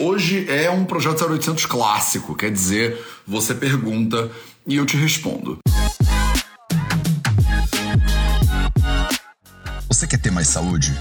Hoje 0.00 0.50
é 0.50 0.68
um 0.68 0.84
projeto 0.84 1.24
0800 1.24 1.66
clássico, 1.66 2.34
quer 2.34 2.50
dizer, 2.50 3.00
você 3.24 3.54
pergunta 3.54 4.28
e 4.66 4.74
eu 4.74 4.84
te 4.84 4.96
respondo. 4.96 5.60
Você 9.86 10.04
quer 10.08 10.18
ter 10.18 10.32
mais 10.32 10.48
saúde? 10.48 10.92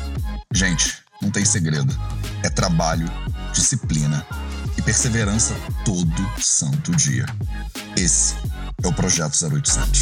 Gente, 0.54 1.02
não 1.20 1.32
tem 1.32 1.44
segredo. 1.44 1.92
É 2.44 2.52
trabalho, 2.52 3.10
disciplina 3.52 4.24
e 4.78 4.82
perseverança 4.84 5.56
todo 5.84 6.30
santo 6.40 6.92
dia. 6.92 7.26
Esse 7.98 8.36
é 8.84 8.88
o 8.88 8.94
Projeto 8.94 9.34
0800. 9.44 10.02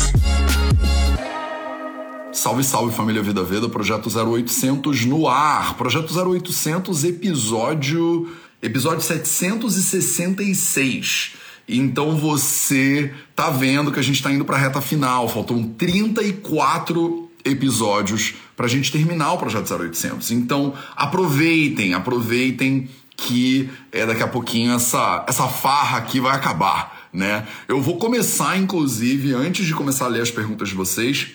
Salve, 2.34 2.64
salve 2.66 2.94
família 2.94 3.24
Vida 3.24 3.42
Veda, 3.42 3.70
Projeto 3.70 4.10
0800 4.10 5.06
no 5.06 5.30
ar. 5.30 5.78
Projeto 5.78 6.14
0800, 6.14 7.06
episódio 7.06 8.30
episódio 8.62 9.02
766. 9.02 11.36
Então 11.68 12.16
você 12.18 13.14
tá 13.36 13.50
vendo 13.50 13.92
que 13.92 14.00
a 14.00 14.04
gente 14.04 14.22
tá 14.22 14.32
indo 14.32 14.46
para 14.46 14.58
a 14.58 14.60
reta 14.60 14.82
final, 14.82 15.28
faltam 15.28 15.64
34 15.64 17.30
episódios 17.44 18.36
para 18.56 18.66
a 18.66 18.70
gente 18.70 18.92
terminar 18.92 19.34
o 19.34 19.38
projeto 19.38 19.74
0800. 19.74 20.32
Então 20.32 20.74
aproveitem, 20.96 21.94
aproveitem 21.94 22.90
que 23.16 23.70
é 23.92 24.06
daqui 24.06 24.24
a 24.24 24.28
pouquinho 24.28 24.74
essa 24.74 25.26
essa 25.28 25.48
farra 25.48 26.00
aqui 26.00 26.20
vai 26.20 26.36
acabar, 26.36 27.10
né? 27.14 27.48
Eu 27.68 27.82
vou 27.82 27.98
começar 27.98 28.58
inclusive 28.58 29.34
antes 29.34 29.66
de 29.66 29.74
começar 29.74 30.06
a 30.06 30.10
ler 30.10 30.22
as 30.22 30.32
perguntas 30.32 30.70
de 30.70 30.76
vocês, 30.76 31.32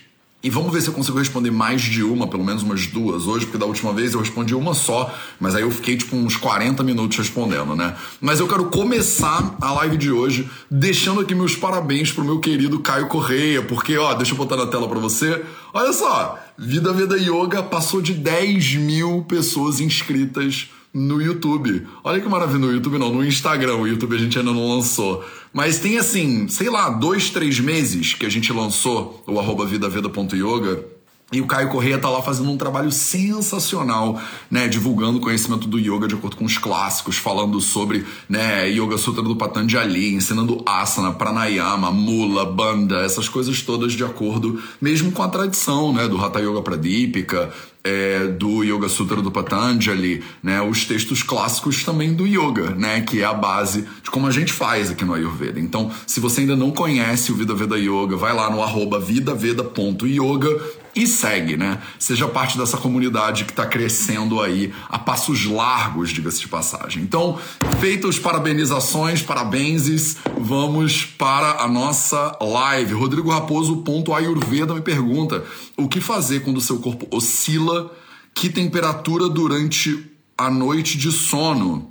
e 0.46 0.50
vamos 0.50 0.72
ver 0.72 0.80
se 0.80 0.86
eu 0.86 0.94
consigo 0.94 1.18
responder 1.18 1.50
mais 1.50 1.82
de 1.82 2.04
uma, 2.04 2.28
pelo 2.28 2.44
menos 2.44 2.62
umas 2.62 2.86
duas 2.86 3.26
hoje, 3.26 3.46
porque 3.46 3.58
da 3.58 3.66
última 3.66 3.92
vez 3.92 4.14
eu 4.14 4.20
respondi 4.20 4.54
uma 4.54 4.74
só, 4.74 5.12
mas 5.40 5.56
aí 5.56 5.62
eu 5.62 5.70
fiquei 5.72 5.96
tipo 5.96 6.14
uns 6.14 6.36
40 6.36 6.84
minutos 6.84 7.18
respondendo, 7.18 7.74
né? 7.74 7.96
Mas 8.20 8.38
eu 8.38 8.46
quero 8.46 8.66
começar 8.66 9.56
a 9.60 9.72
live 9.72 9.96
de 9.96 10.12
hoje 10.12 10.48
deixando 10.70 11.20
aqui 11.20 11.34
meus 11.34 11.56
parabéns 11.56 12.12
pro 12.12 12.24
meu 12.24 12.38
querido 12.38 12.78
Caio 12.78 13.08
Correia, 13.08 13.60
porque, 13.60 13.98
ó, 13.98 14.14
deixa 14.14 14.34
eu 14.34 14.36
botar 14.36 14.54
na 14.54 14.68
tela 14.68 14.88
para 14.88 15.00
você. 15.00 15.44
Olha 15.74 15.92
só, 15.92 16.38
Vida 16.56 16.92
Veda 16.92 17.16
Yoga 17.16 17.64
passou 17.64 18.00
de 18.00 18.14
10 18.14 18.76
mil 18.76 19.24
pessoas 19.28 19.80
inscritas 19.80 20.70
no 20.96 21.20
YouTube. 21.20 21.86
Olha 22.02 22.20
que 22.20 22.28
maravilha, 22.28 22.60
no 22.60 22.72
YouTube 22.72 22.98
não, 22.98 23.12
no 23.12 23.24
Instagram. 23.24 23.76
O 23.76 23.86
YouTube 23.86 24.14
a 24.14 24.18
gente 24.18 24.38
ainda 24.38 24.52
não 24.52 24.76
lançou. 24.76 25.22
Mas 25.56 25.78
tem 25.78 25.96
assim, 25.96 26.46
sei 26.48 26.68
lá, 26.68 26.90
dois, 26.90 27.30
três 27.30 27.58
meses 27.58 28.12
que 28.12 28.26
a 28.26 28.28
gente 28.28 28.52
lançou 28.52 29.22
o 29.26 29.40
arroba 29.40 29.64
vidaveda.yoga 29.64 30.84
e 31.32 31.40
o 31.40 31.46
Caio 31.46 31.68
Correia 31.70 31.98
tá 31.98 32.08
lá 32.08 32.22
fazendo 32.22 32.48
um 32.52 32.56
trabalho 32.56 32.92
sensacional, 32.92 34.20
né, 34.48 34.68
divulgando 34.68 35.18
o 35.18 35.20
conhecimento 35.20 35.66
do 35.66 35.76
yoga 35.76 36.06
de 36.06 36.14
acordo 36.14 36.36
com 36.36 36.44
os 36.44 36.56
clássicos, 36.56 37.16
falando 37.16 37.60
sobre, 37.60 38.06
né, 38.28 38.68
Yoga 38.68 38.96
Sutra 38.96 39.22
do 39.22 39.34
Patanjali, 39.34 40.14
ensinando 40.14 40.62
asana, 40.64 41.12
pranayama, 41.12 41.90
mula, 41.90 42.44
banda, 42.44 43.00
essas 43.00 43.28
coisas 43.28 43.60
todas 43.60 43.94
de 43.94 44.04
acordo 44.04 44.62
mesmo 44.80 45.10
com 45.10 45.22
a 45.22 45.28
tradição, 45.28 45.92
né, 45.92 46.06
do 46.06 46.16
Hatha 46.16 46.38
Yoga 46.38 46.62
Pradipika, 46.62 47.52
é, 47.86 48.26
do 48.26 48.64
Yoga 48.64 48.88
Sutra 48.88 49.22
do 49.22 49.30
Patanjali, 49.30 50.22
né, 50.42 50.60
os 50.60 50.84
textos 50.84 51.22
clássicos 51.22 51.84
também 51.84 52.14
do 52.14 52.26
yoga, 52.26 52.70
né, 52.70 53.00
que 53.00 53.20
é 53.20 53.24
a 53.24 53.32
base 53.32 53.86
de 54.02 54.10
como 54.10 54.26
a 54.26 54.30
gente 54.32 54.52
faz 54.52 54.90
aqui 54.90 55.04
no 55.04 55.14
Ayurveda. 55.14 55.60
Então, 55.60 55.90
se 56.04 56.18
você 56.18 56.40
ainda 56.40 56.56
não 56.56 56.72
conhece 56.72 57.30
o 57.30 57.36
Vida 57.36 57.54
Veda 57.54 57.78
Yoga, 57.78 58.16
vai 58.16 58.34
lá 58.34 58.50
no 58.50 58.60
arroba 58.60 58.98
vidaveda.yoga 58.98 60.60
e 60.96 61.06
segue, 61.06 61.58
né? 61.58 61.78
Seja 61.98 62.26
parte 62.26 62.56
dessa 62.56 62.78
comunidade 62.78 63.44
que 63.44 63.52
está 63.52 63.66
crescendo 63.66 64.40
aí 64.40 64.72
a 64.88 64.98
passos 64.98 65.44
largos, 65.44 66.08
diga-se 66.08 66.40
de 66.40 66.48
passagem. 66.48 67.02
Então, 67.02 67.38
feitas 67.78 68.18
parabenizações, 68.18 69.20
parabéns, 69.20 70.16
vamos 70.38 71.04
para 71.04 71.62
a 71.62 71.68
nossa 71.68 72.34
live. 72.40 72.94
Rodrigo 72.94 73.30
Raposo, 73.30 73.78
ponto 73.78 74.14
Ayurveda, 74.14 74.72
me 74.72 74.80
pergunta 74.80 75.44
o 75.76 75.86
que 75.86 76.00
fazer 76.00 76.40
quando 76.40 76.56
o 76.56 76.62
seu 76.62 76.78
corpo 76.78 77.06
oscila, 77.14 77.92
que 78.34 78.48
temperatura 78.48 79.28
durante 79.28 80.15
a 80.36 80.50
noite 80.50 80.98
de 80.98 81.10
sono. 81.10 81.90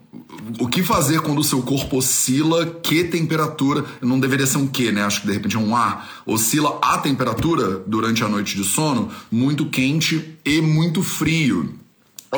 O 0.59 0.67
que 0.67 0.83
fazer 0.83 1.21
quando 1.21 1.39
o 1.39 1.43
seu 1.43 1.61
corpo 1.61 1.97
oscila? 1.97 2.65
Que 2.65 3.03
temperatura? 3.03 3.83
Não 4.01 4.19
deveria 4.19 4.45
ser 4.45 4.57
um 4.57 4.67
que, 4.67 4.91
né? 4.91 5.03
Acho 5.03 5.21
que 5.21 5.27
de 5.27 5.33
repente 5.33 5.55
é 5.55 5.59
um 5.59 5.75
A. 5.75 6.05
Oscila 6.25 6.79
a 6.81 6.97
temperatura 6.97 7.83
durante 7.87 8.23
a 8.23 8.29
noite 8.29 8.55
de 8.55 8.63
sono, 8.63 9.09
muito 9.31 9.65
quente 9.65 10.37
e 10.45 10.61
muito 10.61 11.01
frio. 11.01 11.73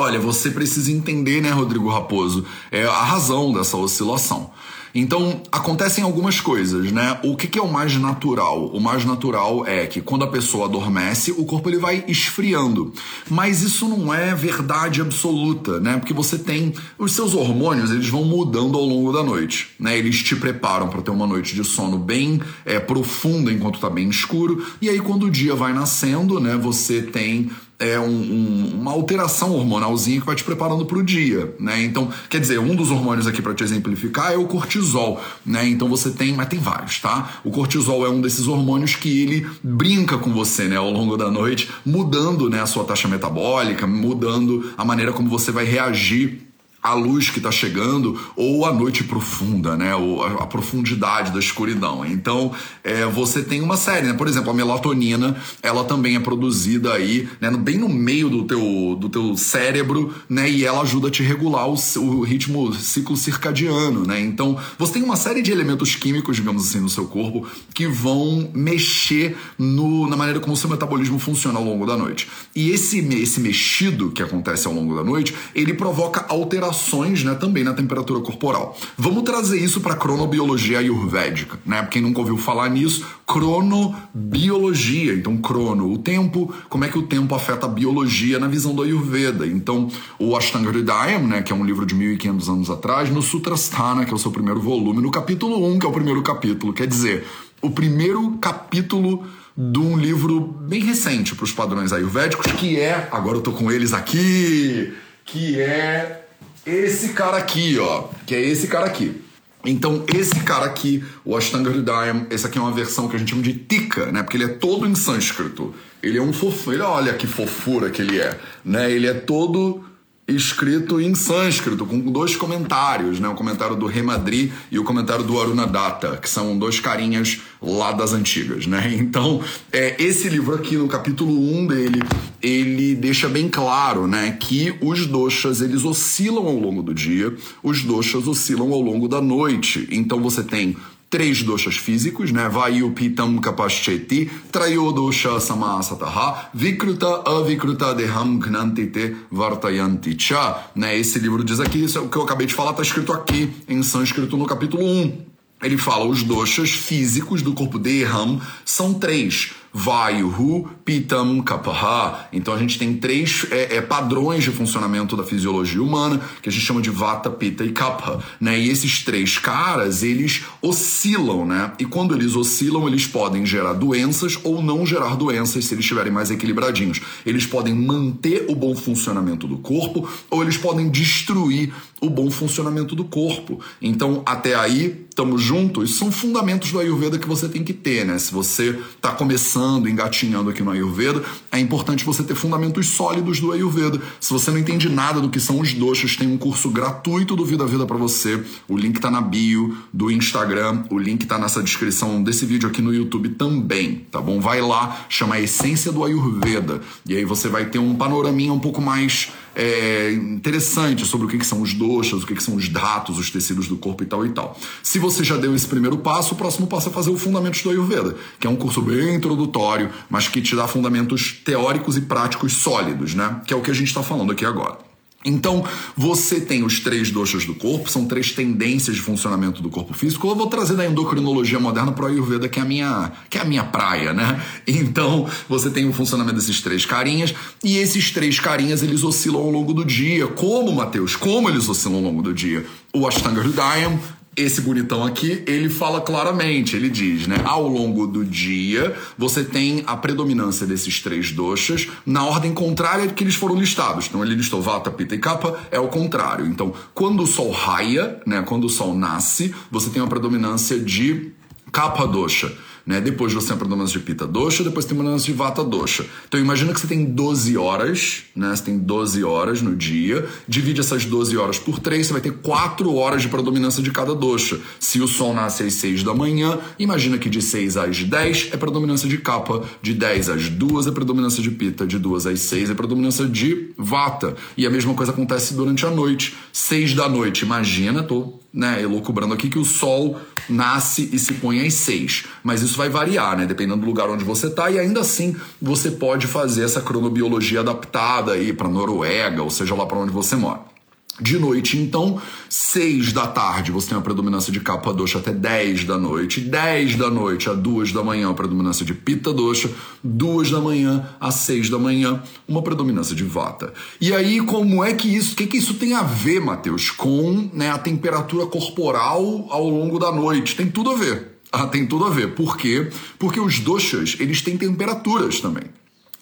Olha, 0.00 0.20
você 0.20 0.52
precisa 0.52 0.92
entender, 0.92 1.42
né, 1.42 1.50
Rodrigo 1.50 1.90
Raposo, 1.90 2.44
é 2.70 2.84
a 2.84 3.02
razão 3.02 3.52
dessa 3.52 3.76
oscilação. 3.76 4.52
Então, 4.94 5.42
acontecem 5.50 6.02
algumas 6.04 6.40
coisas, 6.40 6.92
né? 6.92 7.18
O 7.24 7.36
que, 7.36 7.48
que, 7.48 7.58
é 7.58 7.62
o 7.62 7.70
mais 7.70 7.96
natural? 7.96 8.66
O 8.68 8.80
mais 8.80 9.04
natural 9.04 9.66
é 9.66 9.86
que 9.86 10.00
quando 10.00 10.24
a 10.24 10.28
pessoa 10.28 10.66
adormece, 10.66 11.32
o 11.32 11.44
corpo 11.44 11.68
ele 11.68 11.78
vai 11.78 12.04
esfriando. 12.06 12.92
Mas 13.28 13.62
isso 13.62 13.88
não 13.88 14.14
é 14.14 14.34
verdade 14.34 15.00
absoluta, 15.00 15.80
né? 15.80 15.98
Porque 15.98 16.14
você 16.14 16.38
tem 16.38 16.72
os 16.96 17.12
seus 17.12 17.34
hormônios, 17.34 17.90
eles 17.90 18.08
vão 18.08 18.24
mudando 18.24 18.78
ao 18.78 18.84
longo 18.84 19.12
da 19.12 19.22
noite, 19.22 19.70
né? 19.78 19.98
Eles 19.98 20.22
te 20.22 20.36
preparam 20.36 20.88
para 20.88 21.02
ter 21.02 21.10
uma 21.10 21.26
noite 21.26 21.54
de 21.54 21.64
sono 21.64 21.98
bem 21.98 22.40
é, 22.64 22.78
profunda 22.78 23.52
enquanto 23.52 23.74
está 23.74 23.90
bem 23.90 24.08
escuro. 24.08 24.64
E 24.80 24.88
aí 24.88 25.00
quando 25.00 25.26
o 25.26 25.30
dia 25.30 25.54
vai 25.56 25.72
nascendo, 25.72 26.40
né, 26.40 26.56
você 26.56 27.02
tem 27.02 27.50
é 27.78 27.98
um, 27.98 28.06
um, 28.06 28.80
uma 28.80 28.90
alteração 28.90 29.52
hormonalzinha 29.52 30.18
que 30.20 30.26
vai 30.26 30.34
te 30.34 30.42
preparando 30.42 30.84
para 30.84 30.98
o 30.98 31.02
dia, 31.02 31.54
né? 31.60 31.80
Então, 31.82 32.10
quer 32.28 32.40
dizer, 32.40 32.58
um 32.58 32.74
dos 32.74 32.90
hormônios 32.90 33.26
aqui 33.26 33.40
para 33.40 33.54
te 33.54 33.62
exemplificar 33.62 34.32
é 34.32 34.36
o 34.36 34.46
cortisol, 34.46 35.22
né? 35.46 35.66
Então 35.68 35.88
você 35.88 36.10
tem, 36.10 36.34
mas 36.34 36.48
tem 36.48 36.58
vários, 36.58 37.00
tá? 37.00 37.40
O 37.44 37.50
cortisol 37.50 38.04
é 38.04 38.10
um 38.10 38.20
desses 38.20 38.48
hormônios 38.48 38.96
que 38.96 39.22
ele 39.22 39.46
brinca 39.62 40.18
com 40.18 40.32
você, 40.32 40.64
né, 40.64 40.76
ao 40.76 40.90
longo 40.90 41.16
da 41.16 41.30
noite, 41.30 41.70
mudando, 41.86 42.50
né, 42.50 42.60
a 42.60 42.66
sua 42.66 42.84
taxa 42.84 43.06
metabólica, 43.06 43.86
mudando 43.86 44.72
a 44.76 44.84
maneira 44.84 45.12
como 45.12 45.28
você 45.28 45.52
vai 45.52 45.64
reagir 45.64 46.47
a 46.82 46.94
luz 46.94 47.28
que 47.28 47.38
está 47.38 47.50
chegando 47.50 48.18
ou 48.36 48.64
a 48.64 48.72
noite 48.72 49.02
profunda, 49.02 49.76
né? 49.76 49.94
Ou 49.94 50.22
a, 50.22 50.44
a 50.44 50.46
profundidade 50.46 51.32
da 51.32 51.38
escuridão. 51.38 52.04
Então, 52.04 52.52
é, 52.84 53.04
você 53.06 53.42
tem 53.42 53.60
uma 53.60 53.76
série, 53.76 54.06
né? 54.06 54.12
Por 54.12 54.28
exemplo, 54.28 54.50
a 54.50 54.54
melatonina, 54.54 55.36
ela 55.62 55.84
também 55.84 56.16
é 56.16 56.20
produzida 56.20 56.92
aí, 56.92 57.28
né? 57.40 57.50
Bem 57.50 57.78
no 57.78 57.88
meio 57.88 58.30
do 58.30 58.44
teu, 58.44 58.96
do 58.98 59.08
teu 59.08 59.36
cérebro, 59.36 60.14
né? 60.28 60.48
E 60.48 60.64
ela 60.64 60.82
ajuda 60.82 61.08
a 61.08 61.10
te 61.10 61.22
regular 61.22 61.68
o, 61.68 61.74
o 61.96 62.22
ritmo 62.22 62.72
ciclo 62.72 63.16
circadiano, 63.16 64.04
né? 64.06 64.20
Então, 64.20 64.56
você 64.78 64.94
tem 64.94 65.02
uma 65.02 65.16
série 65.16 65.42
de 65.42 65.50
elementos 65.50 65.96
químicos, 65.96 66.36
digamos 66.36 66.68
assim, 66.68 66.80
no 66.80 66.88
seu 66.88 67.06
corpo 67.06 67.46
que 67.74 67.88
vão 67.88 68.50
mexer 68.54 69.36
no, 69.58 70.08
na 70.08 70.16
maneira 70.16 70.38
como 70.38 70.54
o 70.54 70.56
seu 70.56 70.70
metabolismo 70.70 71.18
funciona 71.18 71.58
ao 71.58 71.64
longo 71.64 71.84
da 71.84 71.96
noite. 71.96 72.28
E 72.54 72.70
esse, 72.70 73.00
esse 73.00 73.40
mexido 73.40 74.10
que 74.12 74.22
acontece 74.22 74.66
ao 74.66 74.72
longo 74.72 74.94
da 74.94 75.02
noite, 75.02 75.34
ele 75.54 75.74
provoca 75.74 76.24
alterações 76.28 76.67
alterações 76.68 77.24
né, 77.24 77.34
também 77.34 77.64
na 77.64 77.72
temperatura 77.72 78.20
corporal. 78.20 78.76
Vamos 78.96 79.22
trazer 79.22 79.58
isso 79.58 79.80
para 79.80 79.94
a 79.94 79.96
cronobiologia 79.96 80.78
ayurvédica, 80.78 81.58
né? 81.64 81.86
Quem 81.90 82.02
nunca 82.02 82.20
ouviu 82.20 82.36
falar 82.36 82.68
nisso, 82.68 83.04
cronobiologia. 83.26 85.14
Então, 85.14 85.36
crono, 85.38 85.90
o 85.92 85.98
tempo, 85.98 86.52
como 86.68 86.84
é 86.84 86.88
que 86.88 86.98
o 86.98 87.02
tempo 87.02 87.34
afeta 87.34 87.66
a 87.66 87.68
biologia 87.68 88.38
na 88.38 88.46
visão 88.46 88.74
do 88.74 88.82
Ayurveda. 88.82 89.46
Então, 89.46 89.88
o 90.18 90.36
Ashtanga 90.36 90.68
Hridayam, 90.70 91.26
né, 91.26 91.42
que 91.42 91.52
é 91.52 91.56
um 91.56 91.64
livro 91.64 91.86
de 91.86 91.94
1500 91.94 92.48
anos 92.48 92.70
atrás, 92.70 93.10
no 93.10 93.22
Sutrasthana, 93.22 94.04
que 94.04 94.12
é 94.12 94.14
o 94.14 94.18
seu 94.18 94.30
primeiro 94.30 94.60
volume, 94.60 95.00
no 95.00 95.10
capítulo 95.10 95.66
1, 95.74 95.78
que 95.78 95.86
é 95.86 95.88
o 95.88 95.92
primeiro 95.92 96.22
capítulo, 96.22 96.72
quer 96.72 96.86
dizer, 96.86 97.26
o 97.60 97.70
primeiro 97.70 98.32
capítulo 98.40 99.24
de 99.56 99.78
um 99.78 99.98
livro 99.98 100.40
bem 100.40 100.80
recente 100.80 101.34
para 101.34 101.44
os 101.44 101.52
padrões 101.52 101.92
ayurvédicos, 101.92 102.46
que 102.52 102.78
é, 102.78 103.08
agora 103.10 103.38
eu 103.38 103.40
tô 103.40 103.50
com 103.50 103.72
eles 103.72 103.92
aqui, 103.92 104.94
que 105.24 105.60
é 105.60 106.27
esse 106.68 107.10
cara 107.10 107.36
aqui, 107.36 107.78
ó, 107.78 108.08
que 108.26 108.34
é 108.34 108.40
esse 108.40 108.66
cara 108.66 108.86
aqui. 108.86 109.22
Então, 109.64 110.04
esse 110.14 110.40
cara 110.40 110.66
aqui, 110.66 111.04
o 111.24 111.36
Ashtanga 111.36 111.70
Hridayam, 111.70 112.26
essa 112.30 112.48
aqui 112.48 112.58
é 112.58 112.60
uma 112.60 112.72
versão 112.72 113.08
que 113.08 113.16
a 113.16 113.18
gente 113.18 113.30
chama 113.30 113.42
de 113.42 113.54
Tika, 113.54 114.06
né? 114.06 114.22
Porque 114.22 114.36
ele 114.36 114.44
é 114.44 114.48
todo 114.48 114.86
em 114.86 114.94
sânscrito. 114.94 115.74
Ele 116.02 116.16
é 116.16 116.22
um 116.22 116.32
fofo, 116.32 116.72
ele 116.72 116.82
olha 116.82 117.12
que 117.14 117.26
fofura 117.26 117.90
que 117.90 118.00
ele 118.00 118.20
é, 118.20 118.38
né? 118.64 118.90
Ele 118.90 119.06
é 119.06 119.14
todo 119.14 119.84
escrito 120.28 121.00
em 121.00 121.14
sânscrito, 121.14 121.86
com 121.86 121.98
dois 121.98 122.36
comentários, 122.36 123.18
né? 123.18 123.26
O 123.28 123.34
comentário 123.34 123.74
do 123.74 123.86
Remadri 123.86 124.52
e 124.70 124.78
o 124.78 124.84
comentário 124.84 125.24
do 125.24 125.40
Arunadatta, 125.40 126.18
que 126.18 126.28
são 126.28 126.58
dois 126.58 126.78
carinhas 126.78 127.40
lá 127.62 127.92
das 127.92 128.12
antigas, 128.12 128.66
né? 128.66 128.96
Então, 129.08 129.40
é, 129.72 129.96
esse 130.02 130.28
livro 130.28 130.54
aqui, 130.54 130.76
no 130.76 130.86
capítulo 130.86 131.32
1 131.32 131.66
dele, 131.66 132.02
ele 132.42 132.94
deixa 132.94 133.26
bem 133.26 133.48
claro, 133.48 134.06
né, 134.06 134.36
que 134.38 134.74
os 134.82 135.06
doshas, 135.06 135.62
eles 135.62 135.84
oscilam 135.84 136.46
ao 136.46 136.58
longo 136.58 136.82
do 136.82 136.92
dia, 136.92 137.34
os 137.62 137.82
doshas 137.82 138.26
oscilam 138.28 138.70
ao 138.72 138.82
longo 138.82 139.08
da 139.08 139.22
noite. 139.22 139.88
Então, 139.90 140.20
você 140.20 140.42
tem 140.42 140.76
três 141.10 141.42
doshas 141.42 141.76
físicos, 141.76 142.32
né? 142.32 142.48
Vayu 142.48 142.90
pitam 142.92 143.38
kapashcheti, 143.38 144.30
trayodosha 144.52 145.40
samasataha, 145.40 146.50
vikruta 146.52 147.22
avikruta 147.26 147.94
deham 147.94 148.38
gnantite 148.38 149.16
vartayanti 149.30 150.16
cha, 150.18 150.70
né? 150.74 150.96
Esse 150.98 151.18
livro 151.18 151.42
diz 151.42 151.60
aqui, 151.60 151.84
isso 151.84 151.98
é 151.98 152.00
o 152.00 152.08
que 152.08 152.16
eu 152.16 152.22
acabei 152.22 152.46
de 152.46 152.54
falar, 152.54 152.72
tá 152.72 152.82
escrito 152.82 153.12
aqui 153.12 153.50
em 153.68 153.82
sânscrito 153.82 154.36
no 154.36 154.46
capítulo 154.46 154.84
1. 154.84 155.28
Ele 155.62 155.76
fala 155.76 156.06
os 156.06 156.22
doshas 156.22 156.70
físicos 156.70 157.42
do 157.42 157.52
corpo 157.52 157.78
de 157.78 158.04
Ram 158.04 158.40
são 158.64 158.94
três. 158.94 159.50
Vayuhu, 159.72 160.68
Pitam, 160.84 161.40
Kapaha. 161.42 162.28
Então 162.32 162.54
a 162.54 162.58
gente 162.58 162.78
tem 162.78 162.94
três 162.94 163.46
é, 163.50 163.76
é, 163.76 163.80
padrões 163.80 164.44
de 164.44 164.50
funcionamento 164.50 165.16
da 165.16 165.22
fisiologia 165.22 165.82
humana 165.82 166.20
que 166.42 166.48
a 166.48 166.52
gente 166.52 166.64
chama 166.64 166.80
de 166.80 166.90
Vata, 166.90 167.30
Pitta 167.30 167.64
e 167.64 167.72
Kapha. 167.72 168.18
Né? 168.40 168.58
E 168.58 168.70
esses 168.70 169.02
três 169.02 169.38
caras, 169.38 170.02
eles 170.02 170.44
oscilam, 170.62 171.44
né? 171.46 171.72
E 171.78 171.84
quando 171.84 172.14
eles 172.14 172.34
oscilam, 172.34 172.86
eles 172.88 173.06
podem 173.06 173.44
gerar 173.44 173.74
doenças 173.74 174.38
ou 174.42 174.62
não 174.62 174.86
gerar 174.86 175.16
doenças 175.16 175.64
se 175.64 175.74
eles 175.74 175.84
estiverem 175.84 176.12
mais 176.12 176.30
equilibradinhos. 176.30 177.00
Eles 177.24 177.46
podem 177.46 177.74
manter 177.74 178.46
o 178.48 178.54
bom 178.54 178.74
funcionamento 178.74 179.46
do 179.46 179.58
corpo 179.58 180.08
ou 180.30 180.42
eles 180.42 180.56
podem 180.56 180.88
destruir 180.88 181.72
o 182.00 182.08
bom 182.08 182.30
funcionamento 182.30 182.94
do 182.94 183.04
corpo. 183.04 183.60
Então, 183.80 184.22
até 184.24 184.54
aí, 184.54 185.07
estamos 185.18 185.42
juntos. 185.42 185.96
São 185.96 186.12
fundamentos 186.12 186.70
do 186.70 186.78
Ayurveda 186.78 187.18
que 187.18 187.26
você 187.26 187.48
tem 187.48 187.64
que 187.64 187.72
ter, 187.72 188.06
né? 188.06 188.16
Se 188.20 188.32
você 188.32 188.78
está 188.94 189.10
começando, 189.10 189.88
engatinhando 189.88 190.48
aqui 190.48 190.62
no 190.62 190.70
Ayurveda, 190.70 191.24
é 191.50 191.58
importante 191.58 192.04
você 192.04 192.22
ter 192.22 192.36
fundamentos 192.36 192.86
sólidos 192.90 193.40
do 193.40 193.50
Ayurveda. 193.50 194.00
Se 194.20 194.32
você 194.32 194.52
não 194.52 194.58
entende 194.58 194.88
nada 194.88 195.20
do 195.20 195.28
que 195.28 195.40
são 195.40 195.58
os 195.58 195.72
doshas, 195.74 196.14
tem 196.14 196.28
um 196.28 196.38
curso 196.38 196.70
gratuito 196.70 197.34
do 197.34 197.44
Vida 197.44 197.66
Vida 197.66 197.84
para 197.84 197.96
você. 197.96 198.40
O 198.68 198.76
link 198.76 198.94
está 198.94 199.10
na 199.10 199.20
bio 199.20 199.76
do 199.92 200.08
Instagram, 200.08 200.84
o 200.88 200.96
link 200.96 201.22
está 201.22 201.36
nessa 201.36 201.60
descrição 201.60 202.22
desse 202.22 202.46
vídeo 202.46 202.68
aqui 202.68 202.80
no 202.80 202.94
YouTube 202.94 203.30
também, 203.30 204.06
tá 204.12 204.20
bom? 204.20 204.40
Vai 204.40 204.60
lá, 204.60 205.04
chama 205.08 205.34
a 205.34 205.40
Essência 205.40 205.90
do 205.90 206.04
Ayurveda. 206.04 206.80
E 207.04 207.16
aí 207.16 207.24
você 207.24 207.48
vai 207.48 207.64
ter 207.64 207.80
um 207.80 207.96
panoraminha 207.96 208.52
um 208.52 208.60
pouco 208.60 208.80
mais 208.80 209.32
é, 209.58 210.12
interessante 210.12 211.04
sobre 211.04 211.26
o 211.26 211.28
que, 211.28 211.36
que 211.36 211.44
são 211.44 211.60
os 211.60 211.74
doshas, 211.74 212.22
o 212.22 212.26
que, 212.26 212.34
que 212.36 212.42
são 212.42 212.54
os 212.54 212.68
datos, 212.68 213.18
os 213.18 213.28
tecidos 213.28 213.66
do 213.66 213.76
corpo 213.76 214.04
e 214.04 214.06
tal 214.06 214.24
e 214.24 214.28
tal. 214.28 214.56
Se 214.84 215.00
você 215.00 215.24
já 215.24 215.36
deu 215.36 215.52
esse 215.52 215.66
primeiro 215.66 215.98
passo, 215.98 216.34
o 216.34 216.36
próximo 216.36 216.68
passo 216.68 216.88
é 216.88 216.92
fazer 216.92 217.10
o 217.10 217.18
Fundamentos 217.18 217.60
do 217.62 217.70
Ayurveda, 217.70 218.14
que 218.38 218.46
é 218.46 218.50
um 218.50 218.54
curso 218.54 218.80
bem 218.80 219.16
introdutório, 219.16 219.90
mas 220.08 220.28
que 220.28 220.40
te 220.40 220.54
dá 220.54 220.68
fundamentos 220.68 221.32
teóricos 221.44 221.96
e 221.96 222.02
práticos 222.02 222.52
sólidos, 222.52 223.14
né? 223.14 223.40
Que 223.44 223.52
é 223.52 223.56
o 223.56 223.60
que 223.60 223.72
a 223.72 223.74
gente 223.74 223.88
está 223.88 224.02
falando 224.02 224.30
aqui 224.30 224.44
agora. 224.44 224.87
Então, 225.24 225.64
você 225.96 226.40
tem 226.40 226.62
os 226.62 226.78
três 226.78 227.10
doshas 227.10 227.44
do 227.44 227.52
corpo, 227.52 227.90
são 227.90 228.06
três 228.06 228.30
tendências 228.30 228.94
de 228.94 229.02
funcionamento 229.02 229.60
do 229.60 229.68
corpo 229.68 229.92
físico. 229.92 230.28
Eu 230.28 230.36
vou 230.36 230.46
trazer 230.46 230.76
da 230.76 230.86
endocrinologia 230.86 231.58
moderna 231.58 231.90
para 231.90 232.04
o 232.04 232.08
Ayurveda, 232.08 232.48
que 232.48 232.60
é 232.60 232.62
a 232.62 232.64
minha, 232.64 233.12
que 233.28 233.36
é 233.36 233.40
a 233.40 233.44
minha 233.44 233.64
praia, 233.64 234.12
né? 234.12 234.40
Então, 234.88 235.28
você 235.48 235.70
tem 235.70 235.88
o 235.88 235.92
funcionamento 235.92 236.36
desses 236.36 236.60
três 236.60 236.86
carinhas, 236.86 237.34
e 237.64 237.78
esses 237.78 238.12
três 238.12 238.38
carinhas, 238.38 238.82
eles 238.82 239.02
oscilam 239.02 239.40
ao 239.40 239.50
longo 239.50 239.74
do 239.74 239.84
dia. 239.84 240.26
Como, 240.28 240.72
Mateus? 240.72 241.16
Como 241.16 241.48
eles 241.48 241.68
oscilam 241.68 241.98
ao 241.98 242.04
longo 242.04 242.22
do 242.22 242.32
dia? 242.32 242.64
O 242.92 243.06
Ashtanga 243.06 243.40
Hridayam, 243.40 243.98
esse 244.38 244.60
bonitão 244.60 245.04
aqui, 245.04 245.42
ele 245.46 245.68
fala 245.68 246.00
claramente, 246.00 246.76
ele 246.76 246.88
diz, 246.88 247.26
né? 247.26 247.36
Ao 247.44 247.66
longo 247.66 248.06
do 248.06 248.24
dia, 248.24 248.96
você 249.16 249.42
tem 249.42 249.82
a 249.86 249.96
predominância 249.96 250.66
desses 250.66 251.02
três 251.02 251.32
doshas 251.32 251.88
na 252.06 252.24
ordem 252.24 252.54
contrária 252.54 253.08
que 253.08 253.24
eles 253.24 253.34
foram 253.34 253.56
listados. 253.56 254.06
Então, 254.06 254.24
ele 254.24 254.34
listou 254.34 254.62
Vata, 254.62 254.90
Pitta 254.90 255.14
e 255.14 255.18
Kapha, 255.18 255.54
é 255.70 255.80
o 255.80 255.88
contrário. 255.88 256.46
Então, 256.46 256.72
quando 256.94 257.22
o 257.22 257.26
sol 257.26 257.50
raia, 257.50 258.20
né? 258.24 258.42
Quando 258.42 258.64
o 258.64 258.70
sol 258.70 258.94
nasce, 258.94 259.54
você 259.70 259.90
tem 259.90 260.00
uma 260.00 260.08
predominância 260.08 260.78
de 260.78 261.32
Kapha 261.72 262.06
dosha. 262.06 262.52
Né? 262.88 263.02
Depois 263.02 263.34
você 263.34 263.48
tem 263.48 263.54
a 263.54 263.58
predominância 263.58 263.98
de 263.98 264.06
Pita 264.06 264.26
Dosha, 264.26 264.64
depois 264.64 264.86
tem 264.86 264.94
a 264.94 264.96
predominância 264.96 265.30
de 265.30 265.38
Vata 265.38 265.62
Dosha. 265.62 266.06
Então 266.26 266.40
imagina 266.40 266.72
que 266.72 266.80
você 266.80 266.86
tem 266.86 267.04
12 267.04 267.54
horas, 267.58 268.22
né? 268.34 268.48
Você 268.56 268.62
tem 268.62 268.78
12 268.78 269.22
horas 269.22 269.60
no 269.60 269.76
dia, 269.76 270.26
divide 270.48 270.80
essas 270.80 271.04
12 271.04 271.36
horas 271.36 271.58
por 271.58 271.78
3, 271.78 272.06
você 272.06 272.14
vai 272.14 272.22
ter 272.22 272.32
4 272.32 272.94
horas 272.94 273.20
de 273.20 273.28
predominância 273.28 273.82
de 273.82 273.90
cada 273.90 274.14
dosha. 274.14 274.58
Se 274.80 275.02
o 275.02 275.06
Sol 275.06 275.34
nasce 275.34 275.64
às 275.64 275.74
6 275.74 276.02
da 276.02 276.14
manhã, 276.14 276.58
imagina 276.78 277.18
que 277.18 277.28
de 277.28 277.42
6 277.42 277.76
às 277.76 278.02
10 278.02 278.48
é 278.52 278.56
predominância 278.56 279.06
de 279.06 279.18
Kapha, 279.18 279.60
de 279.82 279.92
10 279.92 280.30
às 280.30 280.48
2 280.48 280.86
é 280.86 280.90
predominância 280.90 281.42
de 281.42 281.50
Pita, 281.50 281.86
de 281.86 281.98
2 281.98 282.24
às 282.24 282.40
6 282.40 282.70
é 282.70 282.74
predominância 282.74 283.26
de 283.26 283.68
Vata. 283.76 284.34
E 284.56 284.66
a 284.66 284.70
mesma 284.70 284.94
coisa 284.94 285.12
acontece 285.12 285.52
durante 285.52 285.84
a 285.84 285.90
noite. 285.90 286.34
6 286.54 286.94
da 286.94 287.06
noite, 287.06 287.44
imagina, 287.44 288.02
tô 288.02 288.40
né, 288.50 288.82
elucubrando 288.82 289.34
aqui 289.34 289.50
que 289.50 289.58
o 289.58 289.64
Sol 289.64 290.18
nasce 290.48 291.08
e 291.12 291.18
se 291.18 291.34
põe 291.34 291.66
às 291.66 291.74
6. 291.74 292.24
Mas 292.42 292.62
isso 292.62 292.76
vai 292.76 292.88
variar, 292.88 293.36
né? 293.36 293.46
Dependendo 293.46 293.80
do 293.80 293.86
lugar 293.86 294.08
onde 294.08 294.24
você 294.24 294.46
está, 294.46 294.70
e 294.70 294.78
ainda 294.78 295.00
assim 295.00 295.36
você 295.60 295.90
pode 295.90 296.26
fazer 296.26 296.64
essa 296.64 296.80
cronobiologia 296.80 297.60
adaptada 297.60 298.32
aí 298.32 298.52
para 298.52 298.68
Noruega, 298.68 299.42
ou 299.42 299.50
seja 299.50 299.74
lá 299.74 299.86
para 299.86 299.98
onde 299.98 300.12
você 300.12 300.36
mora. 300.36 300.77
De 301.20 301.36
noite, 301.36 301.76
então, 301.76 302.20
6 302.48 303.12
da 303.12 303.26
tarde 303.26 303.72
você 303.72 303.88
tem 303.88 303.98
a 303.98 304.00
predominância 304.00 304.52
de 304.52 304.60
capa 304.60 304.92
doxa 304.92 305.18
até 305.18 305.32
10 305.32 305.84
da 305.84 305.98
noite. 305.98 306.40
10 306.40 306.96
da 306.96 307.10
noite 307.10 307.50
a 307.50 307.54
2 307.54 307.92
da 307.92 308.04
manhã, 308.04 308.30
a 308.30 308.34
predominância 308.34 308.84
de 308.84 308.94
pita 308.94 309.32
doxa. 309.32 309.68
2 310.04 310.50
da 310.50 310.60
manhã 310.60 311.08
a 311.20 311.32
6 311.32 311.70
da 311.70 311.78
manhã, 311.78 312.22
uma 312.46 312.62
predominância 312.62 313.16
de 313.16 313.24
vata. 313.24 313.72
E 314.00 314.12
aí, 314.12 314.40
como 314.40 314.84
é 314.84 314.94
que 314.94 315.08
isso, 315.08 315.32
o 315.32 315.36
que, 315.36 315.46
que 315.46 315.56
isso 315.56 315.74
tem 315.74 315.94
a 315.94 316.02
ver, 316.02 316.40
Matheus, 316.40 316.90
com 316.90 317.50
né, 317.52 317.70
a 317.70 317.78
temperatura 317.78 318.46
corporal 318.46 319.46
ao 319.50 319.68
longo 319.68 319.98
da 319.98 320.12
noite? 320.12 320.54
Tem 320.54 320.68
tudo 320.68 320.90
a 320.90 320.94
ver. 320.94 321.38
Ah, 321.50 321.66
tem 321.66 321.86
tudo 321.86 322.04
a 322.04 322.10
ver. 322.10 322.34
Por 322.34 322.56
quê? 322.56 322.90
Porque 323.18 323.40
os 323.40 323.58
doshas, 323.58 324.16
eles 324.20 324.42
têm 324.42 324.56
temperaturas 324.56 325.40
também. 325.40 325.64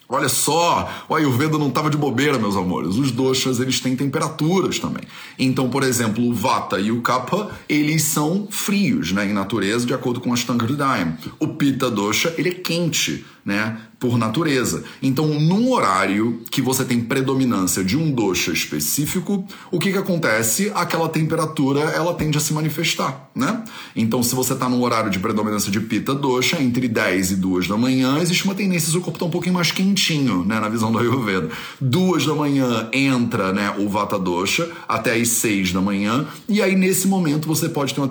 Olha 0.08 0.28
só, 0.28 1.04
o 1.08 1.14
Ayurveda 1.16 1.58
não 1.58 1.66
estava 1.68 1.90
de 1.90 1.96
bobeira, 1.96 2.38
meus 2.38 2.54
amores. 2.54 2.96
Os 2.96 3.10
doshas, 3.10 3.58
eles 3.58 3.80
têm 3.80 3.96
temperaturas 3.96 4.78
também. 4.78 5.02
Então, 5.36 5.68
por 5.68 5.82
exemplo, 5.82 6.24
o 6.24 6.32
Vata 6.32 6.78
e 6.78 6.92
o 6.92 7.02
Kapha, 7.02 7.48
eles 7.68 8.02
são 8.02 8.46
frios, 8.48 9.10
né, 9.10 9.26
em 9.26 9.32
natureza, 9.32 9.84
de 9.84 9.92
acordo 9.92 10.20
com 10.20 10.30
a 10.30 10.34
Ashtanga 10.34 10.64
Hridayam. 10.64 11.16
O 11.40 11.48
Pitta 11.48 11.90
dosha, 11.90 12.32
ele 12.38 12.50
é 12.50 12.54
quente, 12.54 13.24
né? 13.46 13.78
Por 14.00 14.18
natureza. 14.18 14.82
Então, 15.00 15.26
num 15.40 15.70
horário 15.72 16.42
que 16.50 16.60
você 16.60 16.84
tem 16.84 17.00
predominância 17.00 17.84
de 17.84 17.96
um 17.96 18.10
dosha 18.10 18.52
específico, 18.52 19.46
o 19.70 19.78
que 19.78 19.92
que 19.92 19.98
acontece? 19.98 20.72
Aquela 20.74 21.08
temperatura, 21.08 21.80
ela 21.80 22.12
tende 22.12 22.36
a 22.36 22.40
se 22.40 22.52
manifestar, 22.52 23.30
né? 23.34 23.62
Então, 23.94 24.20
se 24.22 24.34
você 24.34 24.52
está 24.52 24.68
num 24.68 24.82
horário 24.82 25.08
de 25.08 25.20
predominância 25.20 25.70
de 25.70 25.80
pita 25.80 26.12
dosha, 26.12 26.60
entre 26.60 26.88
10 26.88 27.30
e 27.30 27.36
2 27.36 27.68
da 27.68 27.76
manhã, 27.76 28.18
existe 28.18 28.44
uma 28.44 28.54
tendência 28.54 28.90
seu 28.90 29.00
corpo 29.00 29.16
estar 29.16 29.24
tá 29.24 29.28
um 29.28 29.32
pouquinho 29.32 29.54
mais 29.54 29.70
quentinho, 29.70 30.44
né? 30.44 30.58
Na 30.58 30.68
visão 30.68 30.90
do 30.90 30.98
Ayurveda. 30.98 31.48
2 31.80 32.26
da 32.26 32.34
manhã 32.34 32.88
entra, 32.92 33.52
né, 33.52 33.74
o 33.78 33.88
vata 33.88 34.18
dosha, 34.18 34.68
até 34.88 35.14
as 35.14 35.28
6 35.28 35.72
da 35.72 35.80
manhã, 35.80 36.26
e 36.48 36.60
aí 36.60 36.74
nesse 36.74 37.06
momento 37.06 37.46
você 37.46 37.68
pode 37.68 37.94
ter 37.94 38.00
uma, 38.00 38.08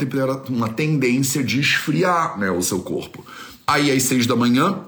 uma 0.50 0.70
tendência 0.70 1.44
de 1.44 1.60
esfriar, 1.60 2.40
né, 2.40 2.50
o 2.50 2.62
seu 2.62 2.80
corpo. 2.80 3.26
Aí 3.68 3.92
às 3.92 4.04
6 4.04 4.28
da 4.28 4.36
manhã, 4.36 4.80